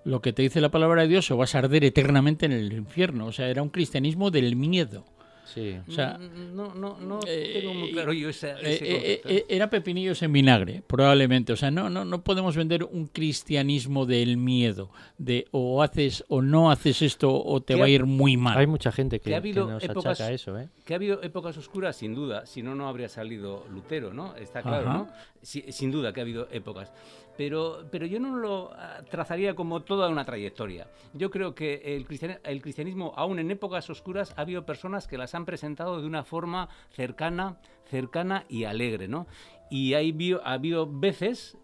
lo 0.03 0.21
que 0.21 0.33
te 0.33 0.41
dice 0.41 0.61
la 0.61 0.69
palabra 0.71 1.03
de 1.03 1.07
Dios 1.07 1.29
o 1.31 1.37
vas 1.37 1.55
a 1.55 1.59
arder 1.59 1.83
eternamente 1.83 2.45
en 2.45 2.51
el 2.53 2.73
infierno. 2.73 3.27
O 3.27 3.31
sea, 3.31 3.49
era 3.49 3.61
un 3.61 3.69
cristianismo 3.69 4.31
del 4.31 4.55
miedo. 4.55 5.05
Sí. 5.45 5.75
O 5.85 5.91
sea, 5.91 6.17
Mm, 6.17 6.55
no, 6.55 6.73
no, 6.75 6.97
no 7.01 7.19
eh, 7.27 7.57
tengo 7.59 7.73
muy 7.73 7.91
claro 7.91 8.13
yo 8.13 8.29
esa- 8.29 8.57
Eh, 8.61 8.73
ese 8.75 8.85
eh, 9.15 9.21
eh, 9.25 9.45
era 9.49 9.69
pepinillos 9.69 10.21
en 10.23 10.31
vinagre, 10.31 10.81
probablemente. 10.87 11.51
O 11.51 11.57
sea, 11.57 11.69
no, 11.71 11.89
no, 11.89 12.05
no 12.05 12.23
podemos 12.23 12.55
vender 12.55 12.85
un 12.85 13.07
cristianismo 13.07 14.05
del 14.05 14.37
miedo, 14.37 14.91
de 15.17 15.47
o 15.51 15.83
haces 15.83 16.23
o 16.29 16.41
no 16.41 16.71
haces 16.71 17.01
esto 17.01 17.33
o 17.43 17.61
te 17.61 17.73
¿Qué 17.73 17.79
va 17.81 17.87
a 17.87 17.89
ir 17.89 18.05
muy 18.05 18.37
mal. 18.37 18.57
Hay 18.57 18.67
mucha 18.67 18.93
gente 18.93 19.19
que, 19.19 19.31
que 19.31 19.33
ha 19.35 19.39
habido 19.39 19.65
que 19.67 19.73
nos 19.73 19.83
épocas- 19.83 20.21
achaca 20.21 20.31
eso, 20.31 20.57
¿eh? 20.57 20.69
Que 20.85 20.93
ha 20.93 20.95
habido 20.95 21.21
épocas 21.21 21.57
oscuras, 21.57 21.97
sin 21.97 22.15
duda, 22.15 22.45
si 22.45 22.61
no, 22.63 22.73
no 22.73 22.87
habría 22.87 23.09
salido 23.09 23.65
Lutero, 23.69 24.13
¿no? 24.13 24.35
Está 24.37 24.61
claro, 24.61 24.87
Ajá. 24.89 24.97
¿no? 24.99 25.09
Sí, 25.41 25.63
sin 25.71 25.89
duda 25.91 26.13
que 26.13 26.19
ha 26.19 26.23
habido 26.23 26.47
épocas. 26.51 26.93
Pero, 27.35 27.85
pero 27.91 28.05
yo 28.05 28.19
no 28.19 28.35
lo 28.37 28.71
ah, 28.73 29.01
trazaría 29.09 29.55
como 29.55 29.81
toda 29.81 30.07
una 30.09 30.23
trayectoria. 30.25 30.87
Yo 31.13 31.31
creo 31.31 31.55
que 31.55 31.81
el, 31.95 32.07
cristiani- 32.07 32.39
el 32.43 32.61
cristianismo, 32.61 33.13
aún 33.15 33.39
en 33.39 33.49
épocas 33.49 33.89
oscuras, 33.89 34.33
ha 34.37 34.41
habido 34.41 34.65
personas 34.65 35.07
que 35.07 35.17
las 35.17 35.33
han 35.33 35.45
presentado 35.45 35.99
de 35.99 36.05
una 36.05 36.23
forma 36.23 36.69
cercana, 36.91 37.57
cercana 37.85 38.45
y 38.49 38.65
alegre, 38.65 39.07
¿no? 39.07 39.25
Y 39.71 39.95
hay, 39.95 40.15
ha 40.43 40.53
habido 40.53 40.85
veces 40.85 41.57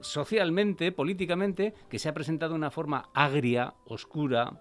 socialmente, 0.00 0.92
políticamente, 0.92 1.72
que 1.88 1.98
se 1.98 2.08
ha 2.08 2.14
presentado 2.14 2.52
de 2.52 2.58
una 2.58 2.70
forma 2.70 3.08
agria, 3.14 3.72
oscura, 3.86 4.60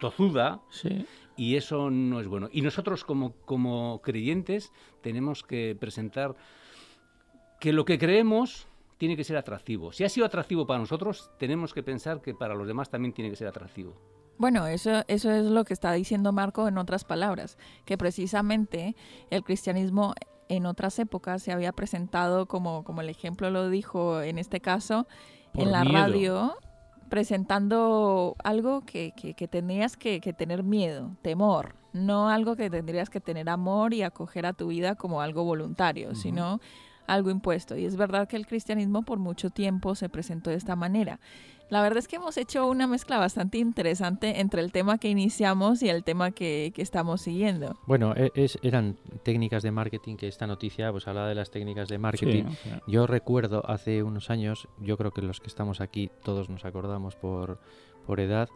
tozuda, 0.00 0.60
Sí. 0.70 1.06
y 1.36 1.56
eso 1.56 1.90
no 1.90 2.20
es 2.20 2.26
bueno. 2.26 2.48
Y 2.52 2.62
nosotros 2.62 3.04
como, 3.04 3.32
como 3.44 4.00
creyentes 4.02 4.72
tenemos 5.02 5.42
que 5.44 5.76
presentar 5.78 6.34
que 7.60 7.72
lo 7.72 7.84
que 7.84 7.98
creemos 7.98 8.66
tiene 8.98 9.16
que 9.16 9.24
ser 9.24 9.36
atractivo. 9.36 9.92
Si 9.92 10.04
ha 10.04 10.08
sido 10.08 10.26
atractivo 10.26 10.66
para 10.66 10.80
nosotros, 10.80 11.30
tenemos 11.38 11.72
que 11.72 11.82
pensar 11.82 12.20
que 12.20 12.34
para 12.34 12.54
los 12.54 12.66
demás 12.66 12.90
también 12.90 13.12
tiene 13.14 13.30
que 13.30 13.36
ser 13.36 13.46
atractivo. 13.48 13.94
Bueno, 14.38 14.66
eso, 14.66 15.04
eso 15.06 15.30
es 15.30 15.44
lo 15.44 15.64
que 15.64 15.74
está 15.74 15.92
diciendo 15.92 16.32
Marco 16.32 16.66
en 16.66 16.78
otras 16.78 17.04
palabras, 17.04 17.58
que 17.84 17.98
precisamente 17.98 18.96
el 19.30 19.44
cristianismo 19.44 20.14
en 20.48 20.66
otras 20.66 20.98
épocas 20.98 21.42
se 21.42 21.52
había 21.52 21.72
presentado 21.72 22.46
como, 22.46 22.82
como 22.82 23.02
el 23.02 23.08
ejemplo 23.10 23.50
lo 23.50 23.68
dijo 23.68 24.22
en 24.22 24.38
este 24.38 24.60
caso, 24.60 25.06
Por 25.52 25.64
en 25.64 25.72
la 25.72 25.84
miedo. 25.84 25.98
radio, 25.98 26.56
presentando 27.10 28.34
algo 28.42 28.80
que, 28.82 29.12
que, 29.14 29.34
que 29.34 29.48
tenías 29.48 29.96
que, 29.96 30.20
que 30.20 30.32
tener 30.32 30.62
miedo, 30.62 31.16
temor, 31.22 31.74
no 31.92 32.28
algo 32.30 32.56
que 32.56 32.70
tendrías 32.70 33.10
que 33.10 33.20
tener 33.20 33.48
amor 33.50 33.92
y 33.92 34.02
acoger 34.02 34.46
a 34.46 34.52
tu 34.54 34.68
vida 34.68 34.94
como 34.94 35.20
algo 35.20 35.44
voluntario, 35.44 36.14
sino 36.14 36.60
algo 37.06 37.30
impuesto. 37.30 37.76
Y 37.76 37.84
es 37.84 37.96
verdad 37.96 38.28
que 38.28 38.36
el 38.36 38.46
cristianismo 38.46 39.02
por 39.02 39.18
mucho 39.18 39.50
tiempo 39.50 39.94
se 39.94 40.08
presentó 40.08 40.50
de 40.50 40.56
esta 40.56 40.76
manera. 40.76 41.20
La 41.68 41.82
verdad 41.82 41.98
es 41.98 42.08
que 42.08 42.16
hemos 42.16 42.36
hecho 42.36 42.66
una 42.66 42.88
mezcla 42.88 43.18
bastante 43.18 43.58
interesante 43.58 44.40
entre 44.40 44.60
el 44.60 44.72
tema 44.72 44.98
que 44.98 45.08
iniciamos 45.08 45.82
y 45.84 45.88
el 45.88 46.02
tema 46.02 46.32
que, 46.32 46.72
que 46.74 46.82
estamos 46.82 47.20
siguiendo. 47.20 47.78
Bueno, 47.86 48.12
e- 48.16 48.32
es, 48.34 48.58
eran 48.62 48.96
técnicas 49.22 49.62
de 49.62 49.70
marketing 49.70 50.16
que 50.16 50.26
esta 50.26 50.48
noticia 50.48 50.90
pues 50.90 51.06
hablaba 51.06 51.28
de 51.28 51.36
las 51.36 51.52
técnicas 51.52 51.88
de 51.88 51.98
marketing. 51.98 52.44
Sí. 52.64 52.70
Yo 52.88 53.06
recuerdo 53.06 53.62
hace 53.70 54.02
unos 54.02 54.30
años, 54.30 54.66
yo 54.80 54.96
creo 54.96 55.12
que 55.12 55.22
los 55.22 55.38
que 55.38 55.46
estamos 55.46 55.80
aquí 55.80 56.10
todos 56.24 56.48
nos 56.50 56.64
acordamos 56.64 57.14
por, 57.14 57.60
por 58.04 58.18
edad, 58.18 58.48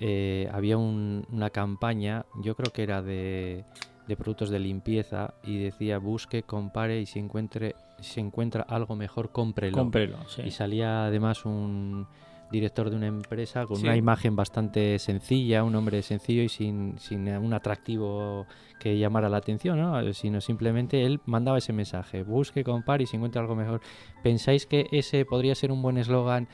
eh, 0.00 0.48
había 0.52 0.76
un- 0.76 1.24
una 1.30 1.50
campaña, 1.50 2.26
yo 2.42 2.56
creo 2.56 2.72
que 2.72 2.82
era 2.82 3.00
de, 3.00 3.64
de 4.08 4.16
productos 4.16 4.50
de 4.50 4.58
limpieza 4.58 5.34
y 5.44 5.58
decía 5.62 5.98
busque, 5.98 6.42
compare 6.42 7.00
y 7.00 7.06
si 7.06 7.20
encuentre 7.20 7.76
si 8.00 8.12
se 8.14 8.20
encuentra 8.20 8.62
algo 8.62 8.94
mejor, 8.96 9.30
cómprelo. 9.30 9.76
Cómprelo, 9.76 10.18
sí. 10.28 10.42
Y 10.44 10.50
salía 10.50 11.06
además 11.06 11.44
un 11.44 12.06
director 12.50 12.90
de 12.90 12.96
una 12.96 13.08
empresa 13.08 13.66
con 13.66 13.76
Sí. 13.78 13.82
una 13.84 13.96
imagen 13.96 14.36
bastante 14.36 14.98
sencilla, 15.00 15.64
un 15.64 15.74
hombre 15.74 16.00
sencillo 16.02 16.42
y 16.42 16.48
sin, 16.48 16.96
sin 16.98 17.26
un 17.28 17.52
atractivo 17.52 18.46
que 18.78 18.96
llamara 18.98 19.28
la 19.28 19.38
atención, 19.38 19.80
¿no? 19.80 20.12
sino 20.12 20.40
simplemente 20.40 21.04
él 21.04 21.20
mandaba 21.26 21.58
ese 21.58 21.72
mensaje, 21.72 22.22
busque, 22.22 22.62
compare 22.62 23.02
y 23.02 23.06
si 23.06 23.16
encuentra 23.16 23.40
algo 23.42 23.56
mejor. 23.56 23.80
¿Pensáis 24.22 24.64
que 24.66 24.86
ese 24.92 25.24
podría 25.24 25.56
ser 25.56 25.72
un 25.72 25.82
buen 25.82 25.98
eslogan 25.98 26.46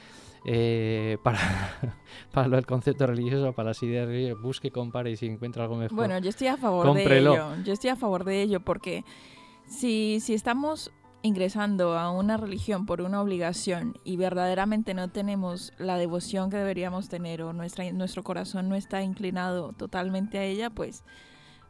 eh, 0.46 1.18
para, 1.22 1.38
para 2.32 2.48
lo 2.48 2.56
del 2.56 2.64
concepto 2.64 3.06
religioso, 3.06 3.52
para 3.52 3.68
las 3.70 3.82
ideas 3.82 4.06
religiosas? 4.08 4.42
Busque, 4.42 4.70
compare 4.70 5.10
y 5.10 5.16
si 5.16 5.26
encuentra 5.26 5.64
algo 5.64 5.76
mejor. 5.76 5.94
Bueno, 5.94 6.18
yo 6.20 6.30
estoy 6.30 6.46
a 6.46 6.56
favor 6.56 6.86
Cómprelo. 6.86 7.32
de 7.32 7.36
ello. 7.36 7.64
Yo 7.64 7.72
estoy 7.74 7.90
a 7.90 7.96
favor 7.96 8.24
de 8.24 8.40
ello 8.40 8.60
porque 8.60 9.04
si, 9.66 10.20
si 10.20 10.32
estamos 10.32 10.90
ingresando 11.22 11.96
a 11.98 12.10
una 12.10 12.36
religión 12.36 12.86
por 12.86 13.00
una 13.00 13.22
obligación 13.22 13.98
y 14.04 14.16
verdaderamente 14.16 14.94
no 14.94 15.08
tenemos 15.08 15.72
la 15.78 15.96
devoción 15.96 16.50
que 16.50 16.56
deberíamos 16.56 17.08
tener 17.08 17.42
o 17.42 17.52
nuestra, 17.52 17.90
nuestro 17.92 18.22
corazón 18.22 18.68
no 18.68 18.74
está 18.74 19.02
inclinado 19.02 19.72
totalmente 19.72 20.38
a 20.38 20.44
ella, 20.44 20.70
pues 20.70 21.04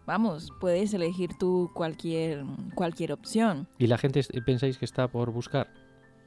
vamos, 0.07 0.53
puedes 0.61 0.93
elegir 0.95 1.31
tú 1.39 1.71
cualquier, 1.75 2.45
cualquier 2.75 3.13
opción. 3.13 3.69
¿Y 3.79 3.87
la 3.87 3.99
gente 3.99 4.23
pensáis 4.45 4.79
que 4.79 4.85
está 4.85 5.09
por 5.09 5.31
buscar? 5.31 5.69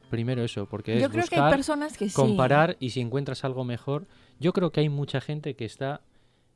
Primero 0.09 0.43
eso, 0.43 0.67
porque 0.67 0.97
es 0.97 1.01
Yo 1.01 1.09
creo 1.09 1.25
que 1.25 1.35
hay 1.35 1.51
personas 1.51 1.97
que 1.97 2.09
sí. 2.09 2.15
comparar 2.15 2.77
y 2.79 2.91
si 2.91 3.01
encuentras 3.01 3.43
algo 3.43 3.63
mejor. 3.63 4.07
Yo 4.39 4.53
creo 4.53 4.71
que 4.71 4.81
hay 4.81 4.89
mucha 4.89 5.19
gente 5.19 5.55
que 5.55 5.65
está 5.65 6.01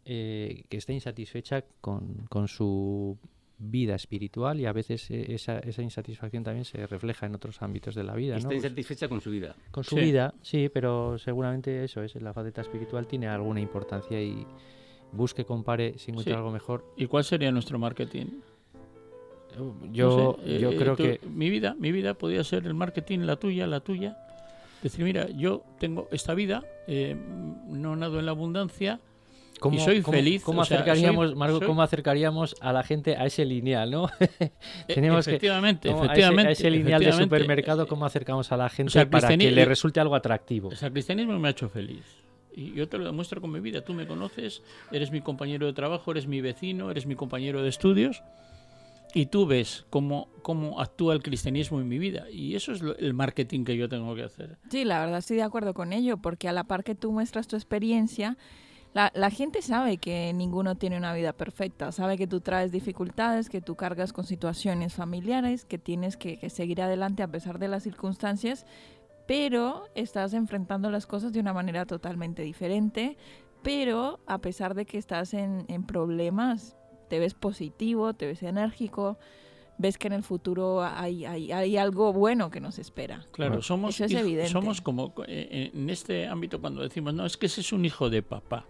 eh, 0.06 0.64
que 0.70 0.78
está 0.78 0.94
insatisfecha 0.94 1.64
con, 1.82 2.26
con 2.30 2.48
su 2.48 3.18
vida 3.62 3.96
espiritual 3.96 4.60
y 4.60 4.66
a 4.66 4.72
veces 4.72 5.12
eh, 5.12 5.34
esa, 5.34 5.60
esa 5.60 5.82
insatisfacción 5.82 6.44
también 6.44 6.63
se 6.66 6.88
refleja 6.88 7.25
en 7.25 7.36
otros 7.36 7.62
ámbitos 7.62 7.94
de 7.94 8.04
la 8.04 8.16
vida. 8.16 8.34
¿no? 8.36 8.38
Está 8.38 8.48
Pues 8.50 8.63
insatisfecha 8.63 9.10
con 9.10 9.20
su 9.20 9.30
vida. 9.32 9.56
con 9.72 9.84
su 9.84 9.96
Sí. 9.96 10.01
vida, 10.01 10.34
sí, 10.42 10.70
pero 10.74 11.18
seguramente 11.18 11.84
eso 11.84 12.01
es, 12.01 12.16
la 12.22 12.34
faceta 12.34 12.62
espiritual 12.62 13.06
tiene 13.06 13.28
alguna 13.28 13.60
importancia 13.60 14.22
y 14.22 14.48
busque, 15.12 15.44
compare, 15.44 15.98
si 15.98 16.12
encuentra 16.12 16.34
Sí. 16.34 16.38
algo 16.38 16.51
mejor. 16.51 16.86
¿Y 16.96 17.08
cuál 17.08 17.24
sería 17.25 17.51
nuestro 17.51 17.78
marketing? 17.80 18.28
Yo, 19.92 20.38
No 20.38 20.44
sé, 20.46 20.60
yo 20.60 20.72
eh, 20.72 20.75
creo 20.78 20.96
tú- 20.96 21.04
que 21.04 21.20
Mi 21.28 21.50
vida, 21.50 21.75
mi 21.78 21.92
vida 21.92 22.13
podría 22.13 22.44
ser 22.44 22.66
el 22.66 22.75
marketing, 22.75 23.20
la 23.20 23.36
tuya, 23.38 23.68
la 23.68 23.80
tuya. 23.82 24.18
Decir, 24.84 25.04
mira, 25.04 25.28
yo 25.32 25.63
tengo 25.80 26.08
esta 26.12 26.34
vida, 26.34 26.63
eh, 26.88 27.13
no 27.68 27.96
nado 27.98 28.20
en 28.20 28.25
la 28.25 28.32
abundancia, 28.32 29.01
¿Cómo, 29.60 29.80
soy 29.80 30.01
cómo- 30.01 30.18
feliz, 30.18 30.44
¿Cómo 30.44 30.62
o 30.62 30.66
sea, 30.66 30.78
acercaríamos, 30.78 31.28
soy- 31.30 31.36
Margot, 31.36 31.60
soy- 31.60 31.68
cómo 31.68 31.82
acercaríamos 31.82 32.56
a 32.62 32.72
la 32.74 32.84
gente 32.84 33.16
a 33.18 33.25
ese 33.25 33.46
lineal, 33.46 33.92
no? 33.92 34.10
Eh, 34.39 34.51
Tenemos 34.94 35.25
que- 35.25 35.32
efectivamente, 35.32 35.89
¿Cómo 35.89 36.01
a 36.01 36.06
ese- 36.06 36.12
efectivamente, 36.13 36.50
a 36.50 36.51
ese, 36.51 36.70
lineal 36.72 36.86
de 37.01 37.10
efectivamente, 37.10 37.36
supermercado, 37.38 37.88
¿cómo 37.88 38.06
acercamos 38.06 38.51
a 38.51 38.58
la 38.58 38.70
gente 38.70 38.92
sea, 38.94 39.01
el 39.04 39.10
para 39.10 39.28
que 39.28 39.51
le 39.51 39.66
resulte 39.66 40.00
algo 40.00 40.16
atractivo? 40.16 40.70
O 40.70 40.75
sea, 40.75 40.88
el 40.88 40.94
cristianismo 40.94 41.38
me 41.39 41.48
ha 41.48 41.51
hecho 41.51 41.70
feliz. 41.70 42.04
Y 42.56 42.74
yo 42.74 42.89
te 42.89 42.98
lo 42.98 43.06
demuestro 43.06 43.39
con 43.42 43.51
mi 43.51 43.60
vida. 43.60 43.82
Tú 43.86 43.94
me 43.94 44.08
conoces, 44.08 44.63
eres 44.92 45.12
mi 45.12 45.22
compañero 45.22 45.66
de 45.68 45.74
trabajo, 45.74 46.12
eres 46.12 46.28
mi 46.28 46.42
vecino, 46.42 46.89
eres 46.92 47.06
mi 47.06 47.16
compañero 47.16 47.62
de 47.62 47.70
estudios. 47.70 48.22
Y 49.13 49.28
tú 49.28 49.46
ves 49.48 49.86
cómo, 49.89 50.30
cómo 50.44 50.80
actúa 50.82 51.13
el 51.16 51.24
cristianismo 51.24 51.80
en 51.80 51.88
mi 51.88 51.98
vida. 52.00 52.25
Y 52.32 52.56
eso 52.56 52.72
es 52.74 52.82
lo- 52.82 52.96
el 52.98 53.13
marketing 53.13 53.63
que 53.63 53.75
yo 53.78 53.88
tengo 53.89 54.13
que 54.16 54.24
hacer. 54.24 54.58
Sí, 54.70 54.84
la 54.86 55.00
verdad 55.00 55.20
estoy 55.20 55.38
de 55.38 55.44
acuerdo 55.44 55.74
con 55.74 55.94
ello, 55.94 56.18
porque 56.18 56.48
a 56.48 56.54
la 56.54 56.63
par 56.66 56.84
que 56.84 56.96
tú 56.96 57.12
muestras 57.12 57.48
tu 57.48 57.56
experiencia, 57.56 58.38
La, 58.93 59.12
la, 59.13 59.29
gente 59.29 59.62
sabe 59.62 59.98
que 59.98 60.34
ninguno 60.34 60.75
tiene 60.75 60.98
una 60.98 61.13
vida 61.13 61.31
perfecta, 61.34 61.91
sabe 61.91 62.17
que 62.17 62.25
tú 62.25 62.41
traes 62.41 62.72
dificultades, 62.72 63.48
que 63.48 63.62
tú 63.62 63.75
cargas 63.75 64.13
con 64.13 64.25
situaciones 64.25 64.96
familiares, 64.96 65.63
que 65.63 65.77
tienes 65.77 66.17
que, 66.17 66.38
que 66.39 66.50
seguir 66.50 66.81
adelante 66.81 67.22
a 67.22 67.27
pesar 67.27 67.60
de 67.60 67.67
las 67.67 67.84
circunstancias, 67.84 68.65
pero 69.27 69.84
estás 69.93 70.34
enfrentando 70.34 70.89
las 70.89 71.05
cosas 71.05 71.31
de 71.34 71.39
una 71.39 71.53
manera 71.53 71.86
totalmente 71.86 72.41
diferente, 72.41 73.15
pero 73.62 74.19
a 74.25 74.39
pesar 74.39 74.74
de 74.74 74.86
que 74.86 74.98
estás 74.98 75.36
en, 75.36 75.65
en 75.67 75.84
problemas, 75.84 76.75
te 77.10 77.19
ves 77.19 77.36
positivo, 77.36 78.15
te 78.15 78.25
ves 78.25 78.41
enérgico, 78.41 79.19
ves 79.77 79.98
que 79.98 80.08
en 80.08 80.13
el 80.13 80.24
futuro 80.24 80.84
hay, 80.84 81.25
hay, 81.25 81.51
hay 81.51 81.77
algo 81.77 82.13
bueno 82.13 82.51
que 82.51 82.60
nos 82.60 82.79
espera. 82.79 83.25
Claro, 83.31 83.62
somos, 83.62 83.96
Eso 83.96 84.05
es 84.05 84.13
evidente. 84.13 84.51
somos 84.51 84.81
como 84.81 85.13
eh, 85.27 85.72
en 85.74 85.89
este 85.89 86.27
ámbito 86.27 86.62
cuando 86.62 86.81
decimos, 86.81 87.13
no, 87.13 87.25
es 87.25 87.38
que 87.38 87.48
ese 87.48 87.62
es 87.62 87.74
un 87.74 87.86
hijo 87.86 88.10
de 88.10 88.22
papá. 88.22 88.65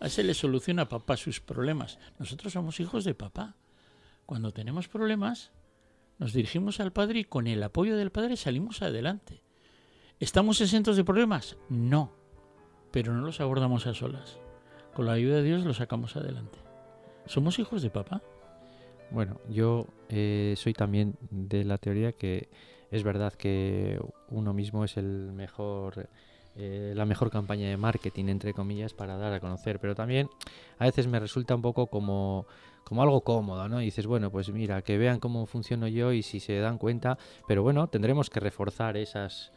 A 0.00 0.06
ese 0.06 0.22
le 0.22 0.34
soluciona 0.34 0.88
papá 0.88 1.16
sus 1.16 1.40
problemas. 1.40 1.98
Nosotros 2.18 2.52
somos 2.52 2.80
hijos 2.80 3.04
de 3.04 3.14
papá. 3.14 3.56
Cuando 4.26 4.52
tenemos 4.52 4.88
problemas, 4.88 5.52
nos 6.18 6.32
dirigimos 6.32 6.80
al 6.80 6.92
padre 6.92 7.20
y 7.20 7.24
con 7.24 7.46
el 7.46 7.62
apoyo 7.62 7.96
del 7.96 8.10
padre 8.10 8.36
salimos 8.36 8.82
adelante. 8.82 9.42
¿Estamos 10.18 10.60
exentos 10.60 10.96
de 10.96 11.04
problemas? 11.04 11.56
No, 11.68 12.12
pero 12.90 13.12
no 13.12 13.20
los 13.20 13.40
abordamos 13.40 13.86
a 13.86 13.94
solas. 13.94 14.38
Con 14.94 15.06
la 15.06 15.12
ayuda 15.12 15.36
de 15.36 15.42
Dios 15.42 15.64
los 15.64 15.76
sacamos 15.76 16.16
adelante. 16.16 16.58
¿Somos 17.26 17.58
hijos 17.58 17.82
de 17.82 17.90
papá? 17.90 18.22
Bueno, 19.10 19.40
yo 19.50 19.86
eh, 20.08 20.54
soy 20.56 20.72
también 20.72 21.16
de 21.30 21.64
la 21.64 21.78
teoría 21.78 22.12
que 22.12 22.48
es 22.90 23.02
verdad 23.02 23.34
que 23.34 24.00
uno 24.28 24.52
mismo 24.52 24.84
es 24.84 24.96
el 24.96 25.32
mejor, 25.32 26.08
eh, 26.58 26.92
la 26.96 27.04
mejor 27.04 27.30
campaña 27.30 27.68
de 27.68 27.76
marketing, 27.76 28.26
entre 28.28 28.52
comillas, 28.54 28.94
para 28.94 29.16
dar 29.16 29.32
a 29.32 29.40
conocer, 29.40 29.78
pero 29.78 29.94
también 29.94 30.28
a 30.78 30.84
veces 30.86 31.06
me 31.06 31.18
resulta 31.20 31.54
un 31.54 31.62
poco 31.62 31.86
como, 31.88 32.46
como 32.84 33.02
algo 33.02 33.20
cómodo, 33.22 33.68
¿no? 33.68 33.82
Y 33.82 33.86
dices, 33.86 34.06
bueno, 34.06 34.30
pues 34.30 34.50
mira, 34.50 34.82
que 34.82 34.96
vean 34.96 35.18
cómo 35.20 35.46
funciono 35.46 35.86
yo 35.88 36.12
y 36.12 36.22
si 36.22 36.40
se 36.40 36.58
dan 36.58 36.78
cuenta, 36.78 37.18
pero 37.46 37.62
bueno, 37.62 37.88
tendremos 37.88 38.30
que 38.30 38.40
reforzar 38.40 38.96
esas, 38.96 39.52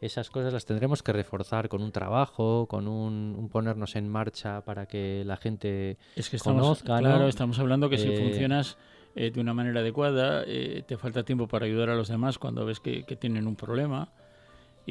esas 0.00 0.30
cosas 0.30 0.52
las 0.52 0.64
tendremos 0.64 1.02
que 1.02 1.12
reforzar 1.12 1.68
con 1.68 1.82
un 1.82 1.92
trabajo, 1.92 2.66
con 2.66 2.88
un, 2.88 3.34
un 3.38 3.48
ponernos 3.48 3.96
en 3.96 4.08
marcha 4.08 4.62
para 4.64 4.86
que 4.86 5.24
la 5.26 5.36
gente 5.36 5.98
es 6.16 6.30
que 6.30 6.36
estamos, 6.36 6.62
conozca. 6.62 6.98
Claro, 6.98 7.18
¿no? 7.20 7.28
estamos 7.28 7.58
hablando 7.58 7.90
que 7.90 7.98
si 7.98 8.08
Eh, 8.08 8.16
funcionas 8.16 8.78
eh, 9.16 9.30
de 9.30 9.40
una 9.40 9.54
manera 9.54 9.80
adecuada, 9.80 10.44
eh, 10.46 10.82
te 10.86 10.96
falta 10.96 11.24
tiempo 11.24 11.48
para 11.48 11.66
ayudar 11.66 11.90
a 11.90 11.94
los 11.96 12.08
demás 12.08 12.38
cuando 12.38 12.64
ves 12.64 12.78
que, 12.78 13.02
que 13.04 13.16
tienen 13.16 13.46
un 13.46 13.56
problema 13.56 14.12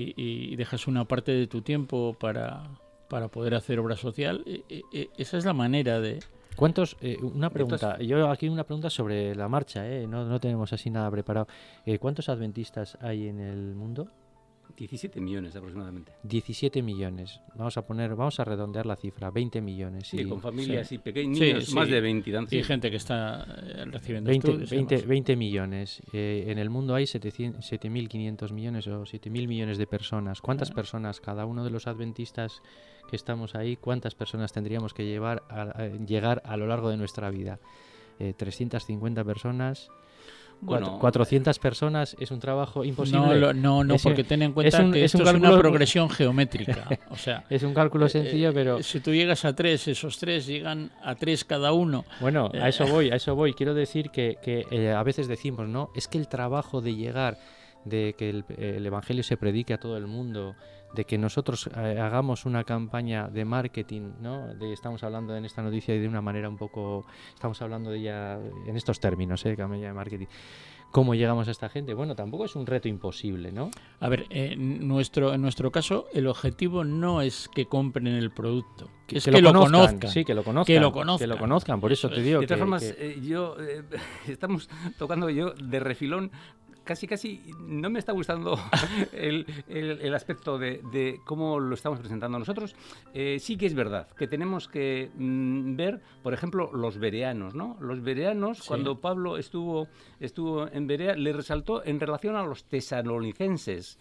y, 0.01 0.51
y 0.51 0.55
dejas 0.55 0.87
una 0.87 1.05
parte 1.05 1.31
de 1.31 1.47
tu 1.47 1.61
tiempo 1.61 2.15
para, 2.19 2.69
para 3.09 3.27
poder 3.27 3.55
hacer 3.55 3.79
obra 3.79 3.95
social. 3.95 4.43
eh, 4.45 4.63
eh, 4.69 4.81
eh, 4.93 5.09
esa 5.17 5.37
es 5.37 5.45
la 5.45 5.53
manera 5.53 5.99
de... 5.99 6.19
¿Cuántos? 6.55 6.97
eh, 7.01 7.17
una 7.21 7.51
pregunta. 7.51 7.99
Yo 7.99 8.29
aquí 8.31 8.49
una 8.49 8.63
pregunta 8.63 8.89
sobre 8.89 9.35
la 9.35 9.47
marcha, 9.47 9.87
¿eh? 9.87 10.07
No, 10.07 10.25
no 10.25 10.39
tenemos 10.39 10.73
así 10.73 10.89
nada 10.89 11.11
preparado. 11.11 11.47
Eh, 11.85 11.99
¿Cuántos 11.99 12.29
adventistas 12.29 12.97
hay 12.99 13.27
en 13.27 13.39
el 13.39 13.75
mundo? 13.75 14.07
17 14.77 15.19
millones 15.19 15.55
aproximadamente. 15.55 16.13
17 16.23 16.81
millones. 16.83 17.41
Vamos 17.55 17.75
a 17.77 17.85
poner, 17.85 18.15
vamos 18.15 18.39
a 18.39 18.43
redondear 18.43 18.85
la 18.85 18.95
cifra, 18.95 19.31
20 19.31 19.59
millones. 19.59 20.07
Sí, 20.07 20.21
y 20.21 20.25
con 20.25 20.39
familias 20.39 20.87
sí. 20.87 20.95
y 20.95 20.97
pequeños, 20.99 21.37
Sí, 21.39 21.45
niños, 21.45 21.65
sí. 21.65 21.73
más 21.75 21.89
de 21.89 21.99
20 21.99 22.31
y 22.51 22.63
gente 22.63 22.91
que 22.91 22.97
está 22.97 23.43
eh, 23.43 23.85
recibiendo 23.85 24.29
20, 24.29 24.47
estudios. 24.47 24.71
y 24.71 24.75
20, 24.75 24.95
demás. 24.95 25.07
20 25.09 25.35
millones. 25.35 26.01
Eh, 26.13 26.45
en 26.47 26.59
el 26.59 26.69
mundo 26.69 26.93
hay 26.93 27.07
700 27.07 27.65
7.500 27.71 28.51
millones 28.51 28.87
o 28.87 29.01
7.000 29.03 29.47
millones 29.47 29.77
de 29.79 29.87
personas. 29.87 30.41
¿Cuántas 30.41 30.71
Ah. 30.71 30.75
personas, 30.75 31.19
cada 31.21 31.45
uno 31.45 31.63
de 31.63 31.71
los 31.71 31.87
adventistas 31.87 32.61
que 33.09 33.15
estamos 33.15 33.55
ahí, 33.55 33.77
cuántas 33.77 34.13
personas 34.15 34.53
tendríamos 34.53 34.93
que 34.93 35.05
llevar 35.05 35.43
a, 35.49 35.61
a- 35.63 35.87
llegar 36.05 36.41
a 36.45 36.55
lo 36.55 36.67
largo 36.67 36.89
de 36.89 36.97
nuestra 36.97 37.29
vida? 37.31 37.59
Eh, 38.19 38.33
350 38.37 39.23
personas. 39.23 39.89
Bueno, 40.59 40.85
Cuatro- 40.87 40.99
400 40.99 41.59
personas 41.59 42.15
es 42.19 42.31
un 42.31 42.39
trabajo 42.39 42.83
imposible. 42.83 43.39
No, 43.39 43.53
no, 43.53 43.83
no, 43.83 43.93
Es 43.95 44.01
porque 44.03 44.23
ten 44.23 44.41
en 44.41 44.53
cuenta 44.53 44.77
es 44.77 44.83
un- 44.83 44.91
que 44.91 45.03
es 45.03 45.13
un 45.13 45.21
esto 45.21 45.31
es, 45.31 45.35
una 45.37 45.57
progresión 45.59 46.09
geométrica. 46.09 46.87
O 47.09 47.15
sea, 47.15 47.43
Es 47.49 47.63
un 47.63 47.73
cálculo 47.73 48.07
eh, 48.07 48.09
sencillo, 48.09 48.49
eh, 48.49 48.53
pero 48.53 48.81
si 48.83 48.99
tú 48.99 49.13
llegas 49.13 49.45
a 49.45 49.53
tres, 49.55 49.87
esos 49.87 50.17
tres 50.17 50.45
llegan 50.47 50.89
a 51.03 51.15
tres 51.15 51.43
cada 51.45 51.73
uno. 51.73 52.05
bueno, 52.19 52.49
eh, 52.53 52.61
a 52.61 52.69
eso 52.69 52.87
voy, 52.87 53.09
a 53.11 53.15
eso 53.17 53.35
voy. 53.35 53.53
Quiero 53.53 53.73
decir 53.73 54.09
que, 54.09 54.37
que, 54.41 54.65
eh, 54.71 54.91
a 54.91 55.03
veces 55.03 55.27
decimos, 55.27 55.67
¿no? 55.67 55.91
Es 55.95 56.07
que 56.07 56.17
el 56.17 56.27
trabajo 56.27 56.81
de 56.81 56.95
llegar, 56.95 57.37
de 57.89 58.15
que 58.17 58.29
el, 58.29 58.45
el 58.57 58.85
Evangelio 58.85 59.23
se 59.23 59.37
predique 59.37 59.73
a 59.73 59.79
todo 59.79 59.97
el 59.97 60.07
mundo, 60.07 60.55
de 60.93 61.05
que 61.05 61.17
nosotros 61.17 61.69
eh, 61.75 61.99
hagamos 61.99 62.45
una 62.45 62.63
campaña 62.63 63.27
de 63.27 63.43
marketing, 63.45 64.11
¿no? 64.21 64.53
De, 64.55 64.71
estamos 64.73 65.03
hablando 65.03 65.35
en 65.35 65.45
esta 65.45 65.61
noticia 65.61 65.93
de 65.99 66.07
una 66.07 66.21
manera 66.21 66.47
un 66.49 66.57
poco, 66.57 67.05
estamos 67.33 67.61
hablando 67.61 67.91
de 67.91 68.01
ya 68.01 68.39
en 68.67 68.75
estos 68.77 68.99
términos, 68.99 69.45
¿eh? 69.45 69.55
Campaña 69.55 69.87
de 69.87 69.93
marketing. 69.93 70.27
¿Cómo 70.89 71.13
llegamos 71.13 71.49
a 71.49 71.51
esta 71.51 71.67
gente? 71.67 71.93
Bueno, 71.93 72.15
tampoco 72.15 72.45
es 72.45 72.55
un 72.55 72.65
reto 72.65 72.87
imposible, 72.87 73.51
¿no? 73.51 73.69
A 73.99 74.07
ver, 74.07 74.21
eh, 74.29 74.51
en 74.53 74.87
nuestro, 74.87 75.33
en 75.33 75.41
nuestro 75.41 75.69
caso, 75.69 76.07
el 76.13 76.27
objetivo 76.27 76.85
no 76.85 77.21
es 77.21 77.49
que 77.53 77.65
compren 77.65 78.07
el 78.07 78.31
producto, 78.31 78.89
es 79.09 79.25
que, 79.25 79.41
lo, 79.41 79.53
conozcan. 79.53 80.09
Sí, 80.09 80.23
que 80.23 80.33
lo 80.33 80.45
conozcan. 80.45 80.73
Que 80.73 80.79
lo 80.79 80.93
conozcan. 80.93 81.27
Que 81.27 81.27
lo 81.27 81.37
conozcan. 81.37 81.81
Por 81.81 81.91
eso 81.91 82.09
te 82.09 82.19
es. 82.19 82.23
digo 82.23 82.39
de 82.39 82.47
todas 82.47 82.57
que- 82.57 82.61
formas, 82.61 82.83
que- 82.83 83.07
eh, 83.11 83.19
yo 83.21 83.57
eh, 83.59 83.83
estamos 84.29 84.69
tocando 84.97 85.29
yo 85.29 85.51
de 85.51 85.79
refilón. 85.81 86.31
Casi, 86.87 87.05
casi 87.05 87.41
no 87.59 87.89
me 87.89 87.99
está 87.99 88.13
gustando 88.13 88.57
el, 89.11 89.45
el- 89.67 89.99
el 90.01 90.15
aspecto 90.15 90.57
de, 90.57 90.81
de 90.91 91.19
cómo 91.25 91.59
lo 91.59 91.75
estamos 91.75 91.99
presentando 91.99 92.39
nosotros. 92.39 92.75
Eh, 93.13 93.37
sí 93.39 93.57
que 93.57 93.65
es 93.65 93.73
verdad 93.75 94.07
que 94.17 94.25
tenemos 94.27 94.67
que 94.67 95.11
mm, 95.15 95.75
ver, 95.75 96.01
por 96.23 96.33
ejemplo, 96.33 96.71
los 96.73 96.97
bereanos, 96.97 97.53
¿no? 97.53 97.77
Los 97.81 98.01
bereanos, 98.01 98.59
Sí. 98.59 98.63
cuando 98.69 98.99
Pablo 99.01 99.37
estuvo, 99.37 99.87
estuvo 100.19 100.67
en 100.71 100.87
Berea, 100.87 101.15
le 101.15 101.33
resaltó 101.33 101.83
en 101.85 101.99
relación 101.99 102.35
a 102.37 102.43
los 102.43 102.63
tesalonicenses. 102.63 103.97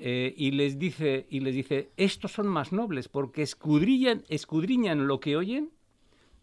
Eh, 0.00 0.34
y 0.36 0.50
les 0.50 0.78
dice 0.78 1.26
y 1.30 1.40
les 1.40 1.54
dice 1.54 1.90
estos 1.96 2.32
son 2.32 2.46
más 2.48 2.72
nobles 2.72 3.08
porque 3.08 3.42
escudrillan 3.42 4.22
escudriñan 4.28 5.06
lo 5.06 5.20
que 5.20 5.36
oyen 5.36 5.70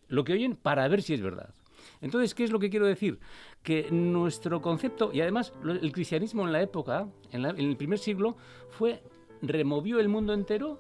lo 0.08 0.24
que 0.24 0.34
oyen 0.34 0.56
para 0.56 0.88
ver 0.88 1.02
si 1.02 1.14
es 1.14 1.22
verdad 1.22 1.54
entonces 2.02 2.34
qué 2.34 2.44
es 2.44 2.52
lo 2.52 2.60
que 2.60 2.70
quiero 2.70 2.86
decir 2.86 3.20
que 3.64 3.90
nuestro 3.92 4.62
concepto 4.62 5.12
y 5.14 5.22
además 5.22 5.54
el 5.64 5.92
cristianismo 5.92 6.46
en 6.46 6.52
la 6.52 6.62
época 6.62 7.08
en, 7.32 7.44
la- 7.44 7.50
en 7.50 7.60
el 7.60 7.78
primer 7.78 8.00
siglo 8.00 8.36
fue 8.70 9.04
removió 9.42 10.00
el 10.00 10.10
mundo 10.10 10.34
entero 10.34 10.80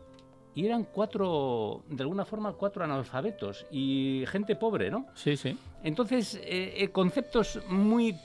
y 0.55 0.65
eran 0.65 0.83
cuatro 0.83 1.83
de 1.89 2.03
alguna 2.03 2.25
forma 2.25 2.53
cuatro 2.53 2.83
analfabetos 2.83 3.65
y 3.71 4.23
gente 4.27 4.55
pobre 4.55 4.89
no 4.91 5.05
Sí, 5.13 5.37
sí. 5.37 5.57
Entonces, 5.83 6.35
eh, 6.43 6.75
eh, 6.77 6.89
conceptos 6.89 7.59
muy 7.67 8.15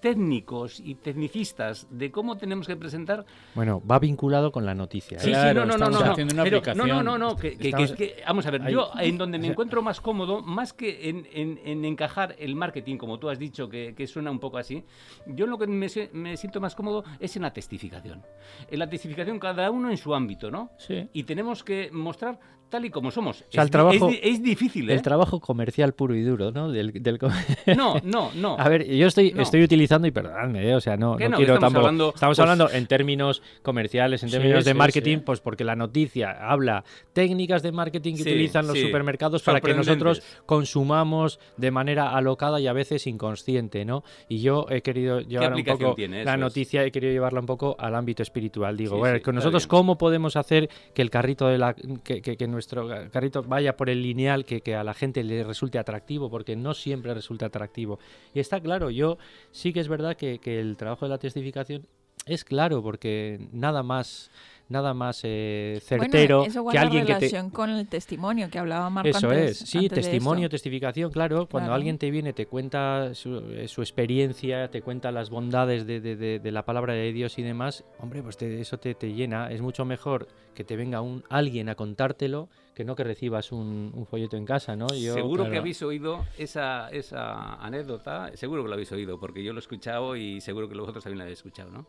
técnicos 0.00 0.80
y 0.80 0.94
tecnicistas 0.96 1.86
de 1.90 2.10
cómo 2.10 2.36
tenemos 2.36 2.66
que 2.66 2.76
presentar. 2.76 3.24
Bueno, 3.54 3.82
va 3.84 3.98
vinculado 3.98 4.52
con 4.52 4.64
la 4.66 4.74
noticia. 4.74 5.18
Sí, 5.18 5.30
¿eh? 5.30 5.34
sí, 5.34 5.40
Claro, 5.40 5.66
no, 5.66 5.76
no, 5.76 5.86
no, 5.86 5.90
no, 5.98 6.04
no. 6.06 6.12
haciendo 6.12 6.34
una 6.34 6.44
Pero- 6.44 6.58
aplicación. 6.58 6.88
No, 6.88 6.94
no, 7.02 7.02
no, 7.02 7.18
no, 7.18 7.36
que, 7.36 7.56
que- 7.56 7.68
Estamos- 7.68 7.92
que- 7.92 8.14
que- 8.14 8.22
vamos 8.26 8.46
a 8.46 8.50
ver, 8.50 8.62
Ahí- 8.62 8.72
yo 8.72 8.90
en 9.00 9.18
donde 9.18 9.38
me 9.38 9.46
encuentro 9.56 9.82
más 9.82 10.00
cómodo, 10.00 10.42
más 10.42 10.72
que 10.72 11.08
en, 11.08 11.26
en- 11.32 11.60
en 11.64 11.84
encajar 11.84 12.34
el 12.38 12.54
marketing, 12.56 12.96
como 12.96 13.18
tú 13.18 13.28
has 13.28 13.38
dicho, 13.38 13.68
que, 13.68 13.94
que 13.96 14.06
suena 14.06 14.30
un 14.30 14.38
poco 14.38 14.58
así, 14.58 14.84
yo 15.26 15.46
lo 15.46 15.58
que 15.58 15.66
me, 15.66 15.86
me 16.12 16.36
siento 16.36 16.60
más 16.60 16.74
cómodo 16.74 17.04
es 17.20 17.36
en 17.36 17.42
la 17.42 17.52
testificación. 17.52 18.22
En 18.70 18.78
la 18.78 18.88
testificación, 18.88 19.38
cada 19.38 19.70
uno 19.70 19.90
en 19.90 19.96
su 19.96 20.14
ámbito, 20.14 20.50
¿no? 20.50 20.70
Sí. 20.78 21.08
Y 21.12 21.24
tenemos 21.24 21.62
que 21.64 21.90
mostrar 21.92 22.38
tal 22.72 22.84
y 22.86 22.90
como 22.90 23.12
somos. 23.12 23.44
sea, 23.50 23.62
el 23.62 23.66
es, 23.66 23.70
trabajo- 23.70 24.08
es 24.08 24.12
di- 24.12 24.20
es 24.30 24.42
difícil, 24.42 24.90
¿eh? 24.90 24.94
El 24.94 25.02
trabajo 25.02 25.38
comercial 25.38 25.92
puro 25.92 26.16
y 26.16 26.22
duro, 26.22 26.50
¿no? 26.50 26.72
Del, 26.72 26.92
No, 27.76 27.94
no, 28.02 28.30
no. 28.34 28.56
A 28.58 28.68
ver, 28.68 28.84
yo 28.88 29.06
estoy, 29.06 29.30
No. 29.32 29.42
estoy 29.42 29.62
utilizando, 29.62 30.08
y 30.08 30.10
perdonadme, 30.10 30.68
¿eh? 30.68 30.74
o 30.74 30.80
sea, 30.80 30.96
no, 30.96 31.16
Que 31.16 31.24
no 31.24 31.30
no, 31.32 31.36
quiero 31.36 31.52
que 31.52 31.56
estamos 31.58 31.60
tampoco. 31.60 31.86
hablando, 31.86 32.08
estamos 32.14 32.36
pues- 32.36 32.38
hablando 32.50 32.70
en 32.70 32.86
términos 32.86 33.42
comerciales, 33.62 34.22
en 34.24 34.30
Sí, 34.30 34.36
términos 34.36 34.64
de 34.64 34.74
marketing, 34.74 35.18
sí. 35.18 35.22
pues 35.24 35.40
porque 35.40 35.62
la 35.64 35.76
noticia 35.76 36.30
habla 36.50 36.82
técnicas 37.12 37.62
de 37.62 37.70
marketing 37.72 38.16
que 38.16 38.22
utilizan 38.22 38.66
los 38.66 38.78
supermercados 38.78 39.42
para 39.42 39.60
que 39.60 39.74
nosotros 39.74 40.22
consumamos 40.46 41.38
de 41.56 41.70
manera 41.70 42.16
alocada 42.16 42.58
y 42.60 42.66
a 42.66 42.72
veces 42.72 43.06
inconsciente, 43.06 43.84
¿no? 43.84 44.04
Y 44.28 44.40
yo 44.40 44.66
he 44.70 44.80
querido 44.80 45.20
llevar 45.20 45.54
un 45.54 45.64
poco 45.64 45.94
tiene? 45.94 46.24
la 46.24 46.36
noticia, 46.36 46.84
he 46.84 46.90
querido 46.90 47.12
llevarla 47.12 47.40
un 47.40 47.46
poco 47.46 47.76
al 47.78 47.94
ámbito 47.94 48.22
espiritual. 48.22 48.76
Digo, 48.76 48.96
bueno, 48.96 49.16
está 49.16 49.32
nosotros 49.32 49.66
cómo 49.66 49.98
podemos 49.98 50.36
hacer 50.36 50.70
que 50.94 51.02
el 51.02 51.10
carrito 51.10 51.48
de 51.48 51.58
la 51.58 51.74
que, 51.74 52.22
que- 52.22 52.36
que 52.36 52.46
nuestro 52.62 52.88
carrito 53.10 53.42
vaya 53.42 53.76
por 53.76 53.90
el 53.90 54.02
lineal 54.02 54.44
que, 54.44 54.74
a 54.74 54.84
la 54.84 54.94
gente 54.94 55.24
le 55.24 55.42
resulte 55.42 55.78
atractivo, 55.78 56.30
porque 56.30 56.54
no 56.54 56.74
siempre 56.74 57.12
resulta 57.12 57.46
atractivo. 57.46 57.98
Y 58.34 58.40
está 58.40 58.60
claro, 58.60 58.90
yo 58.90 59.18
sí 59.50 59.72
que 59.72 59.80
es 59.80 59.88
verdad 59.88 60.16
que, 60.16 60.38
que 60.38 60.60
el 60.60 60.76
trabajo 60.76 61.06
de 61.06 61.10
la 61.10 61.18
testificación 61.18 61.86
es 62.26 62.44
claro, 62.44 62.82
porque 62.82 63.48
nada 63.52 63.82
más 63.82 64.30
nada 64.72 64.94
más 64.94 65.20
eh, 65.22 65.78
certero 65.82 66.38
bueno, 66.38 66.50
eso 66.50 66.66
que 66.68 66.78
alguien 66.78 67.02
que 67.06 67.12
te 67.12 67.18
relación 67.20 67.50
con 67.50 67.70
el 67.70 67.86
testimonio 67.86 68.50
que 68.50 68.58
hablaba 68.58 68.90
Marco 68.90 69.08
eso 69.16 69.30
antes, 69.30 69.62
es, 69.62 69.68
sí, 69.68 69.78
antes 69.78 70.00
testimonio, 70.00 70.48
testificación, 70.48 71.12
claro. 71.12 71.46
Cuando 71.48 71.66
Claro. 71.68 71.74
alguien 71.74 71.98
te 71.98 72.10
viene, 72.10 72.32
te 72.32 72.46
cuenta 72.46 73.14
su, 73.14 73.36
eh, 73.52 73.68
su 73.68 73.82
experiencia, 73.82 74.68
te 74.70 74.82
cuenta 74.82 75.12
las 75.12 75.30
bondades 75.30 75.86
de, 75.86 76.00
de- 76.00 76.16
de- 76.16 76.38
de 76.40 76.50
la 76.50 76.64
palabra 76.64 76.94
de 76.94 77.12
Dios 77.12 77.38
y 77.38 77.42
demás, 77.42 77.84
hombre, 78.00 78.22
pues 78.22 78.36
te- 78.36 78.60
eso 78.60 78.78
te, 78.78 78.94
te 78.94 79.12
llena. 79.12 79.50
Es 79.52 79.60
mucho 79.60 79.84
mejor 79.84 80.26
que 80.54 80.64
te 80.64 80.76
venga 80.76 81.00
un 81.00 81.22
alguien 81.30 81.68
a 81.68 81.74
contártelo 81.74 82.48
que 82.74 82.84
no 82.84 82.96
que 82.96 83.04
recibas 83.04 83.52
un, 83.52 83.92
un 83.94 84.06
folleto 84.06 84.36
en 84.38 84.46
casa, 84.46 84.76
¿no? 84.76 84.86
Yo, 84.94 85.12
seguro 85.14 85.44
que 85.44 85.50
claro. 85.50 85.60
habéis 85.60 85.82
oído 85.82 86.24
esa, 86.38 86.88
esa 86.90 87.54
anécdota, 87.56 88.30
seguro 88.34 88.62
que 88.62 88.68
lo 88.68 88.74
habéis 88.74 88.90
oído, 88.92 89.20
porque 89.20 89.44
yo 89.44 89.52
lo 89.52 89.58
he 89.58 89.60
escuchado 89.60 90.16
y 90.16 90.40
seguro 90.40 90.68
que 90.68 90.74
vosotros 90.78 91.04
también 91.04 91.18
lo 91.18 91.24
habéis 91.24 91.38
escuchado, 91.40 91.70
¿no? 91.70 91.86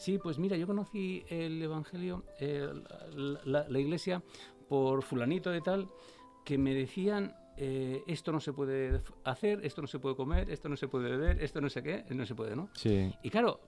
Sí, 0.00 0.16
pues 0.18 0.38
mira, 0.38 0.56
yo 0.56 0.66
conocí 0.66 1.22
el 1.28 1.60
Evangelio, 1.62 2.24
eh, 2.38 2.66
la, 3.14 3.40
la- 3.44 3.68
la 3.68 3.78
iglesia, 3.78 4.22
por 4.68 5.02
fulanito 5.02 5.50
de 5.50 5.60
tal, 5.60 5.88
que 6.44 6.56
me 6.56 6.72
decían, 6.74 7.34
eh, 7.58 8.02
esto 8.06 8.32
no 8.32 8.40
se 8.40 8.52
puede 8.54 9.02
hacer, 9.24 9.60
esto 9.62 9.82
no 9.82 9.88
se 9.88 9.98
puede 9.98 10.16
comer, 10.16 10.48
esto 10.50 10.70
no 10.70 10.76
se 10.76 10.88
puede 10.88 11.10
beber, 11.10 11.42
esto 11.42 11.60
no 11.60 11.68
sé 11.68 11.82
qué, 11.82 12.04
no 12.10 12.24
se 12.24 12.34
puede, 12.34 12.56
¿no? 12.56 12.70
Sí. 12.72 13.12
Y 13.22 13.28
claro, 13.28 13.60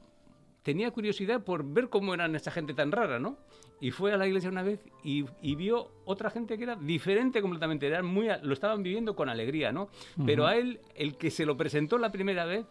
tenía 0.63 0.91
curiosidad 0.91 1.45
por 1.45 1.65
ver 1.65 1.91
cómo 1.91 2.15
eran 2.15 2.35
esa 2.35 2.51
gente 2.51 2.73
tan 2.73 2.93
rara, 2.93 3.19
¿no? 3.19 3.37
Y 3.79 3.91
fue 3.91 4.13
a 4.13 4.17
la 4.17 4.27
iglesia 4.27 4.49
una 4.49 4.63
vez 4.63 4.81
y, 5.05 5.27
y 5.43 5.55
vio 5.57 5.91
otra 6.07 6.31
gente 6.31 6.57
que 6.57 6.65
era 6.65 6.77
diferente 6.77 7.43
completamente, 7.43 7.87
eran 7.87 8.07
muy, 8.07 8.29
lo 8.43 8.55
estaban 8.55 8.83
viviendo 8.83 9.15
con 9.15 9.29
alegría, 9.29 9.71
¿no? 9.71 9.89
Pero 10.25 10.47
a 10.47 10.57
él, 10.57 10.81
el 10.95 11.19
que 11.19 11.31
se 11.31 11.45
lo 11.45 11.59
presentó 11.59 11.99
la 11.99 12.11
primera 12.11 12.47
vez, 12.47 12.65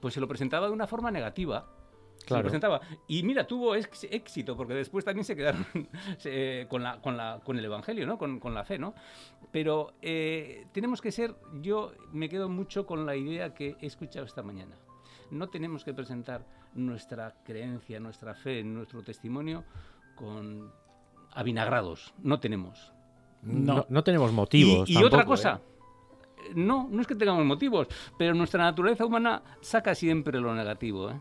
pues 0.00 0.14
se 0.14 0.20
lo 0.20 0.26
presentaba 0.26 0.66
de 0.66 0.72
una 0.72 0.88
forma 0.88 1.12
negativa. 1.12 1.70
Se 2.26 2.30
Claro. 2.34 2.42
presentaba. 2.42 2.80
Y 3.06 3.22
mira, 3.22 3.46
tuvo 3.46 3.76
éxito, 3.76 4.56
porque 4.56 4.74
después 4.74 5.04
también 5.04 5.24
se 5.24 5.36
quedaron 5.36 5.64
se- 6.18 6.66
con, 6.68 6.82
la, 6.82 7.00
con, 7.00 7.16
la, 7.16 7.40
con 7.44 7.56
el 7.56 7.64
Evangelio, 7.64 8.04
¿no? 8.04 8.18
Con, 8.18 8.40
con 8.40 8.52
la 8.52 8.64
fe, 8.64 8.78
¿no? 8.80 8.94
Pero 9.52 9.92
eh, 10.02 10.66
tenemos 10.72 11.00
que 11.00 11.12
ser, 11.12 11.36
yo 11.62 11.92
me 12.12 12.28
quedo 12.28 12.48
mucho 12.48 12.84
con 12.84 13.06
la 13.06 13.14
idea 13.14 13.54
que 13.54 13.76
he 13.80 13.86
escuchado 13.86 14.26
esta 14.26 14.42
mañana. 14.42 14.74
No 15.30 15.48
tenemos 15.48 15.84
que 15.84 15.94
presentar 15.94 16.44
nuestra 16.74 17.32
creencia, 17.44 18.00
nuestra 18.00 18.34
fe, 18.34 18.64
nuestro 18.64 19.02
testimonio 19.04 19.64
con 20.16 20.72
avinagrados. 21.32 22.12
No 22.22 22.40
tenemos. 22.40 22.92
No. 23.42 23.76
No. 23.76 23.86
no 23.88 24.02
tenemos 24.02 24.32
motivos. 24.32 24.88
Y, 24.90 24.94
y 24.94 24.96
otra 24.96 25.10
tampoco, 25.20 25.30
cosa, 25.30 25.60
¿eh? 25.62 26.52
no, 26.56 26.88
no 26.90 27.00
es 27.00 27.06
que 27.06 27.14
tengamos 27.14 27.44
motivos, 27.44 27.86
pero 28.18 28.34
nuestra 28.34 28.64
naturaleza 28.64 29.04
humana 29.06 29.42
saca 29.60 29.94
siempre 29.94 30.40
lo 30.40 30.54
negativo. 30.54 31.10
¿eh? 31.10 31.20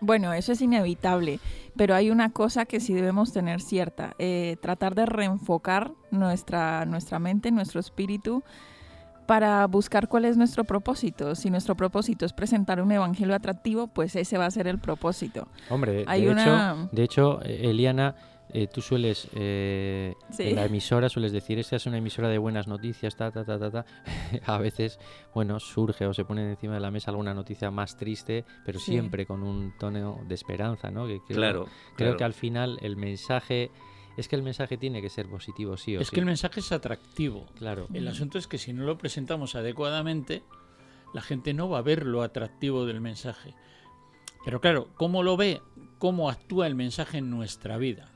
Bueno, 0.00 0.32
eso 0.32 0.52
es 0.52 0.60
inevitable, 0.62 1.40
pero 1.76 1.94
hay 1.94 2.10
una 2.10 2.30
cosa 2.30 2.64
que 2.64 2.80
sí 2.80 2.94
debemos 2.94 3.32
tener 3.32 3.60
cierta, 3.60 4.14
eh, 4.18 4.56
tratar 4.62 4.94
de 4.94 5.06
reenfocar 5.06 5.92
nuestra, 6.10 6.84
nuestra 6.86 7.18
mente, 7.18 7.50
nuestro 7.50 7.80
espíritu, 7.80 8.42
para 9.26 9.64
buscar 9.66 10.08
cuál 10.08 10.24
es 10.24 10.36
nuestro 10.36 10.64
propósito. 10.64 11.34
Si 11.36 11.50
nuestro 11.50 11.76
propósito 11.76 12.26
es 12.26 12.32
presentar 12.32 12.80
un 12.82 12.90
evangelio 12.90 13.34
atractivo, 13.34 13.86
pues 13.86 14.16
ese 14.16 14.38
va 14.38 14.46
a 14.46 14.50
ser 14.50 14.66
el 14.66 14.78
propósito. 14.78 15.46
Hombre, 15.68 16.04
Hay 16.08 16.24
de, 16.24 16.30
una- 16.30 16.42
hecho, 16.72 16.88
de 16.92 17.02
hecho, 17.04 17.40
eh, 17.44 17.70
Eliana, 17.70 18.16
eh, 18.54 18.66
tú 18.72 18.80
sueles, 18.82 19.28
eh, 19.34 20.14
Sí. 20.30 20.44
en 20.50 20.56
la 20.56 20.64
emisora 20.64 21.08
sueles 21.08 21.32
decir, 21.32 21.58
esta 21.58 21.76
es 21.76 21.86
una 21.86 21.98
emisora 21.98 22.28
de 22.28 22.38
buenas 22.38 22.66
noticias, 22.68 23.16
ta, 23.16 23.30
ta, 23.30 23.44
ta, 23.44 23.58
ta, 23.58 23.70
ta. 23.70 23.84
A 24.46 24.58
veces, 24.58 24.98
bueno, 25.34 25.58
surge 25.60 26.06
o 26.06 26.14
se 26.14 26.24
pone 26.24 26.50
encima 26.50 26.74
de 26.74 26.80
la 26.80 26.90
mesa 26.90 27.10
alguna 27.10 27.34
noticia 27.34 27.70
más 27.70 27.96
triste, 27.96 28.44
pero 28.64 28.78
Sí. 28.78 28.92
siempre 28.92 29.26
con 29.26 29.42
un 29.42 29.72
tono 29.78 30.20
de 30.26 30.34
esperanza, 30.34 30.90
¿no? 30.90 31.06
Que 31.06 31.20
creo, 31.26 31.36
Claro, 31.36 31.64
Creo 31.64 32.08
claro. 32.08 32.16
que 32.16 32.24
al 32.24 32.34
final 32.34 32.78
el 32.82 32.96
mensaje, 32.96 33.70
es 34.16 34.28
que 34.28 34.36
el 34.36 34.42
mensaje 34.42 34.76
tiene 34.76 35.00
que 35.00 35.08
ser 35.08 35.28
positivo, 35.28 35.76
sí 35.76 35.96
o 35.96 36.00
Es 36.00 36.08
sí. 36.08 36.14
que 36.14 36.20
el 36.20 36.26
mensaje 36.26 36.60
es 36.60 36.72
atractivo. 36.72 37.46
Claro. 37.56 37.86
El 37.92 38.06
asunto 38.08 38.38
es 38.38 38.46
que 38.46 38.58
si 38.58 38.72
no 38.72 38.84
lo 38.84 38.98
presentamos 38.98 39.54
adecuadamente, 39.54 40.42
la 41.14 41.22
gente 41.22 41.54
no 41.54 41.68
va 41.68 41.78
a 41.78 41.82
ver 41.82 42.06
lo 42.06 42.22
atractivo 42.22 42.86
del 42.86 43.00
mensaje. 43.00 43.54
Pero 44.44 44.60
claro, 44.60 44.88
¿cómo 44.94 45.22
lo 45.22 45.36
ve? 45.36 45.60
¿Cómo 45.98 46.30
actúa 46.30 46.66
el 46.66 46.74
mensaje 46.74 47.18
en 47.18 47.28
nuestra 47.30 47.76
vida? 47.76 48.10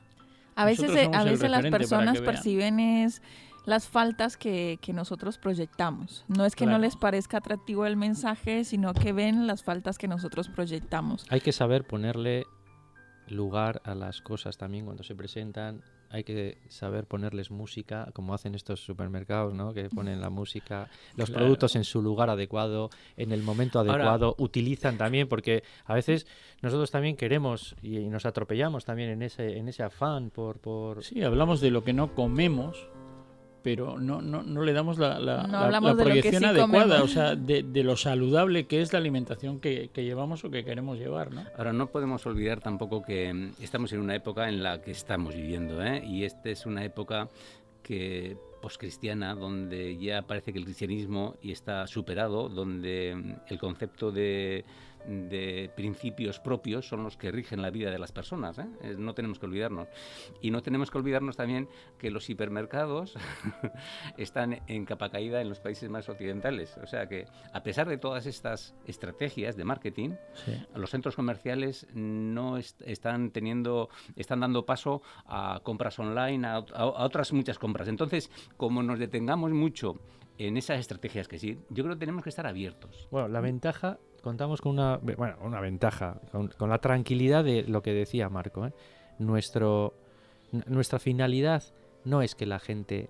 A 0.55 0.65
veces, 0.65 1.09
a 1.13 1.23
veces 1.23 1.49
las 1.49 1.65
personas 1.65 2.21
perciben 2.21 2.79
es 2.79 3.21
las 3.65 3.87
faltas 3.87 4.37
que, 4.37 4.79
que 4.81 4.93
nosotros 4.93 5.37
proyectamos. 5.37 6.23
No 6.27 6.45
es 6.45 6.55
que 6.55 6.65
no 6.65 6.77
les 6.77 6.95
parezca 6.95 7.37
atractivo 7.37 7.85
el 7.85 7.97
mensaje, 7.97 8.63
sino 8.63 8.93
que 8.93 9.11
ven 9.11 9.47
las 9.47 9.63
faltas 9.63 9.97
que 9.97 10.07
nosotros 10.07 10.49
proyectamos. 10.49 11.25
Hay 11.29 11.41
que 11.41 11.51
saber 11.51 11.85
ponerle 11.85 12.45
lugar 13.27 13.81
a 13.83 13.95
las 13.95 14.21
cosas 14.21 14.57
también 14.57 14.85
cuando 14.85 15.03
se 15.03 15.15
presentan. 15.15 15.81
Hay 16.09 16.23
que 16.23 16.57
saber 16.69 17.05
ponerles 17.05 17.51
música, 17.51 18.09
como 18.13 18.33
hacen 18.33 18.55
estos 18.55 18.79
supermercados, 18.83 19.53
¿no? 19.53 19.73
Que 19.73 19.89
ponen 19.89 20.21
la 20.21 20.29
música, 20.29 20.87
los 21.17 21.29
Claro. 21.29 21.43
productos 21.45 21.75
en 21.75 21.83
su 21.83 22.01
lugar 22.01 22.29
adecuado, 22.29 22.89
en 23.17 23.31
el 23.31 23.43
momento 23.43 23.79
Ahora- 23.79 23.93
adecuado, 23.93 24.35
utilizan 24.37 24.97
también, 24.97 25.27
porque 25.27 25.63
a 25.85 25.93
veces 25.93 26.25
nosotros 26.61 26.91
también 26.91 27.15
queremos 27.17 27.75
y, 27.81 27.97
y 27.97 28.07
nos 28.09 28.25
atropellamos 28.25 28.85
también 28.85 29.09
en 29.09 29.21
ese, 29.23 29.57
en 29.57 29.67
ese 29.67 29.83
afán 29.83 30.29
por, 30.29 30.59
por... 30.59 31.03
Sí, 31.03 31.21
hablamos 31.23 31.59
de 31.61 31.71
lo 31.71 31.83
que 31.83 31.93
no 31.93 32.13
comemos, 32.15 32.87
pero 33.65 33.99
no, 33.99 34.21
no, 34.21 34.43
no 34.43 34.61
le 34.61 34.73
damos 34.73 34.99
la, 34.99 35.17
la- 35.17 35.41
No 35.81 35.97
proyección 35.97 36.43
sí 36.43 36.45
adecuada, 36.45 36.83
comemos. 36.99 37.01
o 37.01 37.07
sea, 37.07 37.35
de, 37.35 37.63
de 37.63 37.83
lo 37.83 37.97
saludable 37.97 38.67
que 38.67 38.79
es 38.83 38.93
la 38.93 38.99
alimentación 38.99 39.59
que, 39.59 39.89
que 39.91 40.03
llevamos 40.03 40.43
o 40.45 40.51
que 40.51 40.63
queremos 40.63 40.99
llevar, 40.99 41.31
¿no? 41.33 41.43
Ahora, 41.57 41.73
no 41.73 41.87
podemos 41.87 42.23
olvidar 42.27 42.59
tampoco 42.61 43.01
que 43.03 43.33
mm, 43.33 43.53
estamos 43.63 43.91
en 43.93 44.01
una 44.01 44.13
época 44.13 44.49
en 44.49 44.61
la 44.61 44.83
que 44.83 44.91
estamos 44.91 45.33
viviendo, 45.33 45.83
¿eh? 45.83 46.03
y 46.05 46.25
esta 46.25 46.49
es 46.51 46.67
una 46.67 46.85
época 46.85 47.27
que 47.81 48.37
poscristiana, 48.61 49.33
donde 49.33 49.97
ya 49.97 50.21
parece 50.21 50.53
que 50.53 50.59
el 50.59 50.65
cristianismo 50.65 51.35
y 51.41 51.51
está 51.51 51.87
superado, 51.87 52.49
donde 52.49 53.15
mm, 53.15 53.33
el 53.51 53.57
concepto 53.57 54.11
de, 54.11 54.63
de 55.07 55.69
principios 55.75 56.39
propios 56.39 56.87
son 56.87 57.03
los 57.03 57.17
que 57.17 57.31
rigen 57.31 57.61
la 57.61 57.69
vida 57.69 57.91
de 57.91 57.99
las 57.99 58.11
personas. 58.11 58.57
¿eh? 58.59 58.65
No 58.97 59.13
tenemos 59.13 59.39
que 59.39 59.45
olvidarnos. 59.45 59.87
Y 60.41 60.51
no 60.51 60.61
tenemos 60.61 60.91
que 60.91 60.97
olvidarnos 60.97 61.35
también 61.37 61.67
que 61.97 62.09
los 62.11 62.29
hipermercados 62.29 63.15
están 64.17 64.61
en 64.67 64.85
capa 64.85 65.09
caída 65.09 65.41
en 65.41 65.49
los 65.49 65.59
países 65.59 65.89
más 65.89 66.09
occidentales. 66.09 66.77
O 66.77 66.87
sea 66.87 67.07
que, 67.07 67.25
a 67.53 67.63
pesar 67.63 67.87
de 67.87 67.97
todas 67.97 68.25
estas 68.25 68.75
estrategias 68.85 69.55
de 69.55 69.63
marketing, 69.65 70.11
Sí. 70.45 70.53
los 70.75 70.89
centros 70.89 71.15
comerciales 71.15 71.87
no 71.93 72.57
est- 72.57 72.81
están 72.85 73.31
teniendo, 73.31 73.89
están 74.15 74.39
dando 74.41 74.65
paso 74.65 75.01
a 75.25 75.59
compras 75.63 75.97
online, 75.99 76.45
a- 76.47 76.55
a 76.73 76.85
otras 76.85 77.33
muchas 77.33 77.59
compras. 77.59 77.87
Entonces, 77.87 78.29
como 78.57 78.83
nos 78.83 78.99
detengamos 78.99 79.51
mucho 79.51 79.99
en 80.37 80.57
esas 80.57 80.79
estrategias 80.79 81.27
que 81.27 81.39
sí, 81.39 81.59
yo 81.69 81.83
creo 81.83 81.95
que 81.95 81.99
tenemos 82.01 82.23
que 82.23 82.29
estar 82.29 82.45
abiertos. 82.45 83.07
Bueno, 83.09 83.29
la 83.29 83.39
ventaja, 83.39 83.99
contamos 84.25 84.59
con 84.59 84.73
una, 84.73 84.97
bueno, 84.97 85.35
una 85.43 85.61
ventaja, 85.61 86.19
con, 86.31 86.47
con 86.49 86.69
la 86.69 86.79
tranquilidad 86.79 87.43
de 87.45 87.63
lo 87.63 87.81
que 87.81 87.93
decía 87.93 88.27
Marco. 88.27 88.65
¿eh? 88.65 88.73
Nuestro, 89.19 89.93
nuestra 90.67 90.99
finalidad 90.99 91.63
no 92.03 92.21
es 92.21 92.33
que 92.35 92.45
la 92.45 92.59
gente 92.59 93.09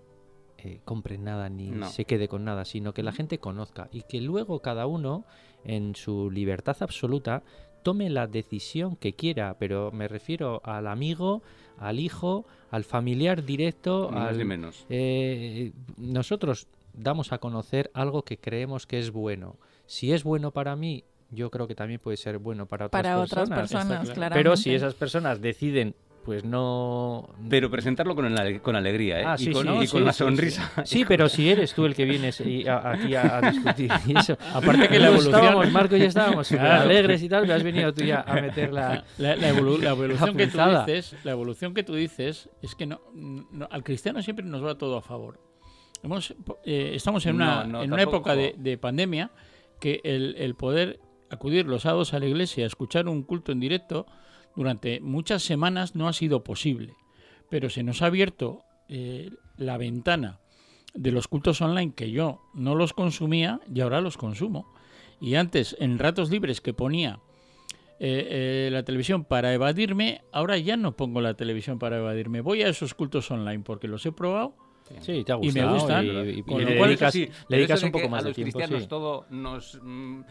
eh, 0.58 0.82
compre 0.86 1.18
nada 1.18 1.50
ni 1.50 1.70
No. 1.72 1.88
se 1.88 2.06
quede 2.06 2.28
con 2.28 2.44
nada, 2.44 2.66
sino 2.66 2.94
que 2.94 3.02
la 3.02 3.12
gente 3.14 3.40
conozca 3.40 3.88
y 3.92 4.02
que 4.04 4.20
luego 4.22 4.60
cada 4.62 4.86
uno, 4.88 5.24
en 5.64 5.96
su 5.96 6.30
libertad 6.30 6.76
absoluta, 6.82 7.42
tome 7.82 8.10
la 8.10 8.28
decisión 8.28 8.96
que 8.96 9.14
quiera, 9.14 9.56
pero 9.58 9.92
me 9.92 10.08
refiero 10.08 10.62
al 10.64 10.88
amigo, 10.88 11.42
al 11.78 12.00
hijo, 12.00 12.46
al 12.72 12.84
familiar 12.84 13.44
directo, 13.46 14.10
más 14.12 14.30
al, 14.30 14.38
ni 14.38 14.44
menos. 14.44 14.86
eh, 14.90 15.72
nosotros 15.98 16.68
damos 16.94 17.32
a 17.32 17.38
conocer 17.38 17.92
algo 17.94 18.24
que 18.24 18.38
creemos 18.38 18.86
que 18.88 19.00
es 19.00 19.12
bueno. 19.12 19.56
Si 19.86 20.12
es 20.14 20.24
bueno 20.24 20.52
para 20.52 20.76
mí, 20.76 21.04
yo 21.32 21.50
creo 21.52 21.68
que 21.68 21.76
también 21.76 22.00
puede 22.00 22.18
ser 22.18 22.38
bueno 22.38 22.66
para 22.66 22.88
otras 22.88 23.02
Para 23.04 23.20
otras 23.20 23.50
personas. 23.50 23.88
personas, 23.88 24.10
claro. 24.12 24.34
Pero 24.36 24.56
si 24.58 24.74
esas 24.74 24.94
personas 24.96 25.42
deciden, 25.42 25.96
pues 26.24 26.44
no... 26.44 27.30
Pero 27.52 27.70
presentarlo 27.70 28.16
con, 28.16 28.26
el- 28.26 28.60
con 28.62 28.76
alegría, 28.76 29.20
¿eh? 29.22 29.24
Ah, 29.28 29.36
y 29.38 29.52
con, 29.52 29.62
sí, 29.62 29.70
y 29.70 29.72
no, 29.72 29.76
con 29.78 29.88
sí, 29.88 30.00
la 30.00 30.12
sí, 30.14 30.18
sonrisa. 30.18 30.72
Sí, 30.84 31.06
pero 31.08 31.30
si 31.30 31.50
eres 31.52 31.74
tú 31.76 31.86
el 31.86 31.94
que 31.94 32.04
vienes 32.06 32.40
y 32.42 32.68
a- 32.68 32.90
aquí 32.94 33.14
a, 33.14 33.38
a 33.38 33.52
discutir 33.52 33.92
y 34.08 34.18
eso. 34.18 34.36
Aparte 34.56 34.88
que 34.88 34.98
la 35.00 35.08
evolución- 35.10 35.36
estábamos, 35.36 35.72
Marco 35.72 35.96
y 35.96 36.00
yo 36.00 36.06
estábamos 36.06 36.48
súper 36.48 36.62
Claro. 36.66 36.82
alegres 36.82 37.22
y 37.22 37.30
tal, 37.30 37.42
pero 37.42 37.54
has 37.54 37.64
venido 37.64 37.94
tú 37.94 38.04
ya 38.04 38.22
a 38.22 38.42
meter 38.42 38.74
la... 38.74 39.04
La, 39.20 39.36
la 39.36 39.54
evolu- 39.54 39.78
la 39.80 39.92
evolución 39.92 40.36
que 40.36 40.48
tú 40.48 40.58
dices, 40.58 41.16
la 41.24 41.32
evolución 41.32 41.74
que 41.76 41.84
tú 41.84 41.94
dices 41.94 42.50
es 42.64 42.74
que 42.74 42.88
no, 42.88 43.02
no- 43.14 43.68
al 43.70 43.84
cristiano 43.84 44.20
siempre 44.24 44.44
nos 44.46 44.66
va 44.66 44.76
todo 44.80 44.98
a 44.98 45.02
favor. 45.04 45.40
Hemos, 46.02 46.34
eh, 46.64 46.92
estamos 46.96 47.24
en 47.28 47.36
una, 47.36 47.66
No, 47.66 47.84
en 47.84 47.94
una 47.94 48.02
época 48.02 48.36
de, 48.36 48.56
de 48.58 48.78
pandemia 48.80 49.30
que 49.86 50.02
el, 50.04 50.56
poder 50.56 51.00
acudir 51.30 51.68
los 51.68 51.84
sábados 51.84 52.16
a 52.16 52.20
la 52.20 52.26
iglesia 52.26 52.64
a 52.64 52.68
escuchar 52.68 53.08
un 53.08 53.22
culto 53.22 53.52
en 53.52 53.60
directo 53.60 54.08
durante 54.56 55.00
muchas 55.00 55.44
semanas 55.44 55.94
no 55.94 56.08
ha 56.08 56.14
sido 56.14 56.44
posible. 56.44 56.96
Pero 57.52 57.70
se 57.70 57.84
nos 57.84 58.02
ha 58.02 58.08
abierto 58.08 58.64
eh, 58.90 59.30
la 59.58 59.78
ventana 59.78 60.40
de 60.96 61.12
los 61.12 61.28
cultos 61.28 61.62
online 61.62 61.94
que 61.94 62.10
yo 62.10 62.42
no 62.56 62.74
los 62.74 62.94
consumía 62.94 63.62
y 63.72 63.82
ahora 63.82 64.02
los 64.02 64.18
consumo. 64.18 64.74
Y 65.22 65.36
antes, 65.36 65.76
en 65.80 66.00
ratos 66.00 66.32
libres 66.32 66.62
que 66.62 66.74
ponía 66.74 67.20
eh, 68.00 68.28
eh, 68.32 68.70
la 68.72 68.82
televisión 68.82 69.24
para 69.24 69.54
evadirme, 69.54 70.24
ahora 70.32 70.58
ya 70.58 70.78
no 70.78 70.96
pongo 70.96 71.22
la 71.22 71.36
televisión 71.36 71.78
para 71.78 72.00
evadirme. 72.00 72.42
Voy 72.42 72.64
a 72.64 72.70
esos 72.70 72.96
cultos 72.96 73.30
online 73.30 73.60
porque 73.64 73.88
los 73.88 74.04
he 74.08 74.12
probado 74.12 74.56
Sí, 75.02 75.24
te 75.24 75.32
ha 75.32 75.36
Y 75.38 75.52
me 75.52 75.66
gustado. 75.66 75.74
gustan, 75.74 76.06
y- 76.06 76.10
y- 76.10 76.12
y 76.12 76.36
le 76.36 76.44
cual, 76.78 76.90
dedicas, 76.90 77.12
sí, 77.14 77.30
le 77.50 77.58
dedicas 77.58 77.82
un 77.84 77.92
poco 77.92 78.08
más 78.08 78.20
a 78.20 78.24
de 78.24 78.30
los 78.30 78.36
tiempo. 78.36 78.58
cristianos 78.60 78.84
sí. 78.84 78.88
todo 78.90 79.26
nos 79.32 79.80
mm, 79.82 80.22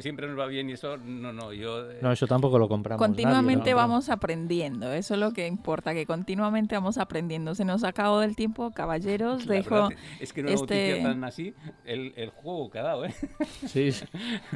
siempre 0.00 0.26
nos 0.28 0.38
va 0.38 0.46
bien 0.46 0.68
y 0.68 0.74
eso 0.74 0.96
no 0.98 1.32
no 1.32 1.52
yo 1.54 1.90
eh, 1.90 1.98
No, 2.02 2.12
eso 2.12 2.26
tampoco 2.26 2.58
lo 2.58 2.68
compramos. 2.68 2.98
Continuamente 3.04 3.60
nadie, 3.60 3.72
¿no? 3.72 3.76
vamos 3.78 4.10
aprendiendo, 4.10 4.92
eso 4.92 5.14
es 5.14 5.20
lo 5.20 5.32
que 5.32 5.46
importa, 5.46 5.94
que 5.94 6.04
continuamente 6.04 6.74
vamos 6.74 6.98
aprendiendo. 6.98 7.54
Se 7.54 7.64
nos 7.64 7.82
ha 7.82 7.88
acabado 7.88 8.22
el 8.22 8.36
tiempo, 8.36 8.70
caballeros, 8.72 9.46
la 9.46 9.54
dejo, 9.54 9.74
verdad 9.74 9.90
es 10.20 10.32
que 10.34 10.40
una 10.42 10.50
este- 10.52 11.00
tan 11.02 11.24
así 11.24 11.54
el, 11.86 12.12
el 12.16 12.28
juego 12.30 12.70
que 12.70 12.78
ha 12.80 12.82
dado 12.82 13.06
¿eh? 13.06 13.14
Sí. 13.66 13.90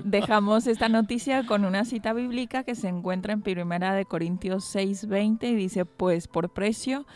dejamos 0.05 0.67
esta 0.67 0.89
noticia 0.89 1.47
con 1.47 1.65
una 1.65 1.85
cita 1.85 2.13
bíblica 2.13 2.65
que 2.65 2.75
se 2.75 2.89
encuentra 2.89 3.33
en 3.33 3.43
Primera 3.43 3.95
de 3.95 4.05
Corintios 4.05 4.65
6:20 4.75 5.45
y 5.51 5.55
dice, 5.55 5.85
pues 5.85 6.29
por 6.29 6.51
precio 6.51 7.07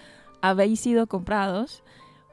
habéis 0.40 0.80
sido 0.80 1.06
comprados, 1.06 1.82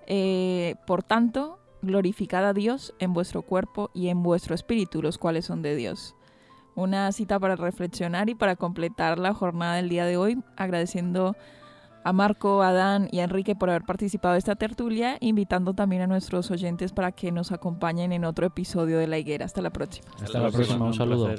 eh, 0.09 0.75
por 0.85 1.03
tanto, 1.03 1.59
glorificad 1.81 2.45
a 2.45 2.53
Dios 2.53 2.93
en 2.99 3.13
vuestro 3.13 3.43
cuerpo 3.43 3.91
y 3.93 4.09
en 4.09 4.23
vuestro 4.23 4.55
espíritu, 4.55 5.01
los 5.01 5.17
cuales 5.17 5.45
son 5.45 5.61
de 5.61 5.75
Dios. 5.75 6.15
Una 6.75 7.11
cita 7.11 7.39
para 7.39 7.55
reflexionar 7.55 8.29
y 8.29 8.35
para 8.35 8.55
completar 8.55 9.19
la 9.19 9.33
jornada 9.33 9.75
del 9.75 9.89
día 9.89 10.05
de 10.05 10.17
hoy, 10.17 10.41
agradeciendo 10.57 11.35
a 12.03 12.13
Marco, 12.13 12.63
a 12.63 12.69
Adán 12.69 13.07
y 13.11 13.19
a 13.19 13.25
Enrique 13.25 13.55
por 13.55 13.69
haber 13.69 13.83
participado 13.83 14.33
de 14.33 14.39
esta 14.39 14.55
tertulia, 14.55 15.17
invitando 15.19 15.73
también 15.73 16.01
a 16.01 16.07
nuestros 16.07 16.49
oyentes 16.49 16.91
para 16.91 17.11
que 17.11 17.31
nos 17.31 17.51
acompañen 17.51 18.11
en 18.11 18.25
otro 18.25 18.47
episodio 18.47 18.97
de 18.97 19.07
La 19.07 19.17
Higuera. 19.17 19.45
Hasta 19.45 19.61
la 19.61 19.69
próxima. 19.69 20.09
Hasta 20.21 20.39
la 20.39 20.49
próxima, 20.49 20.85
un 20.85 20.93
saludo. 20.93 21.29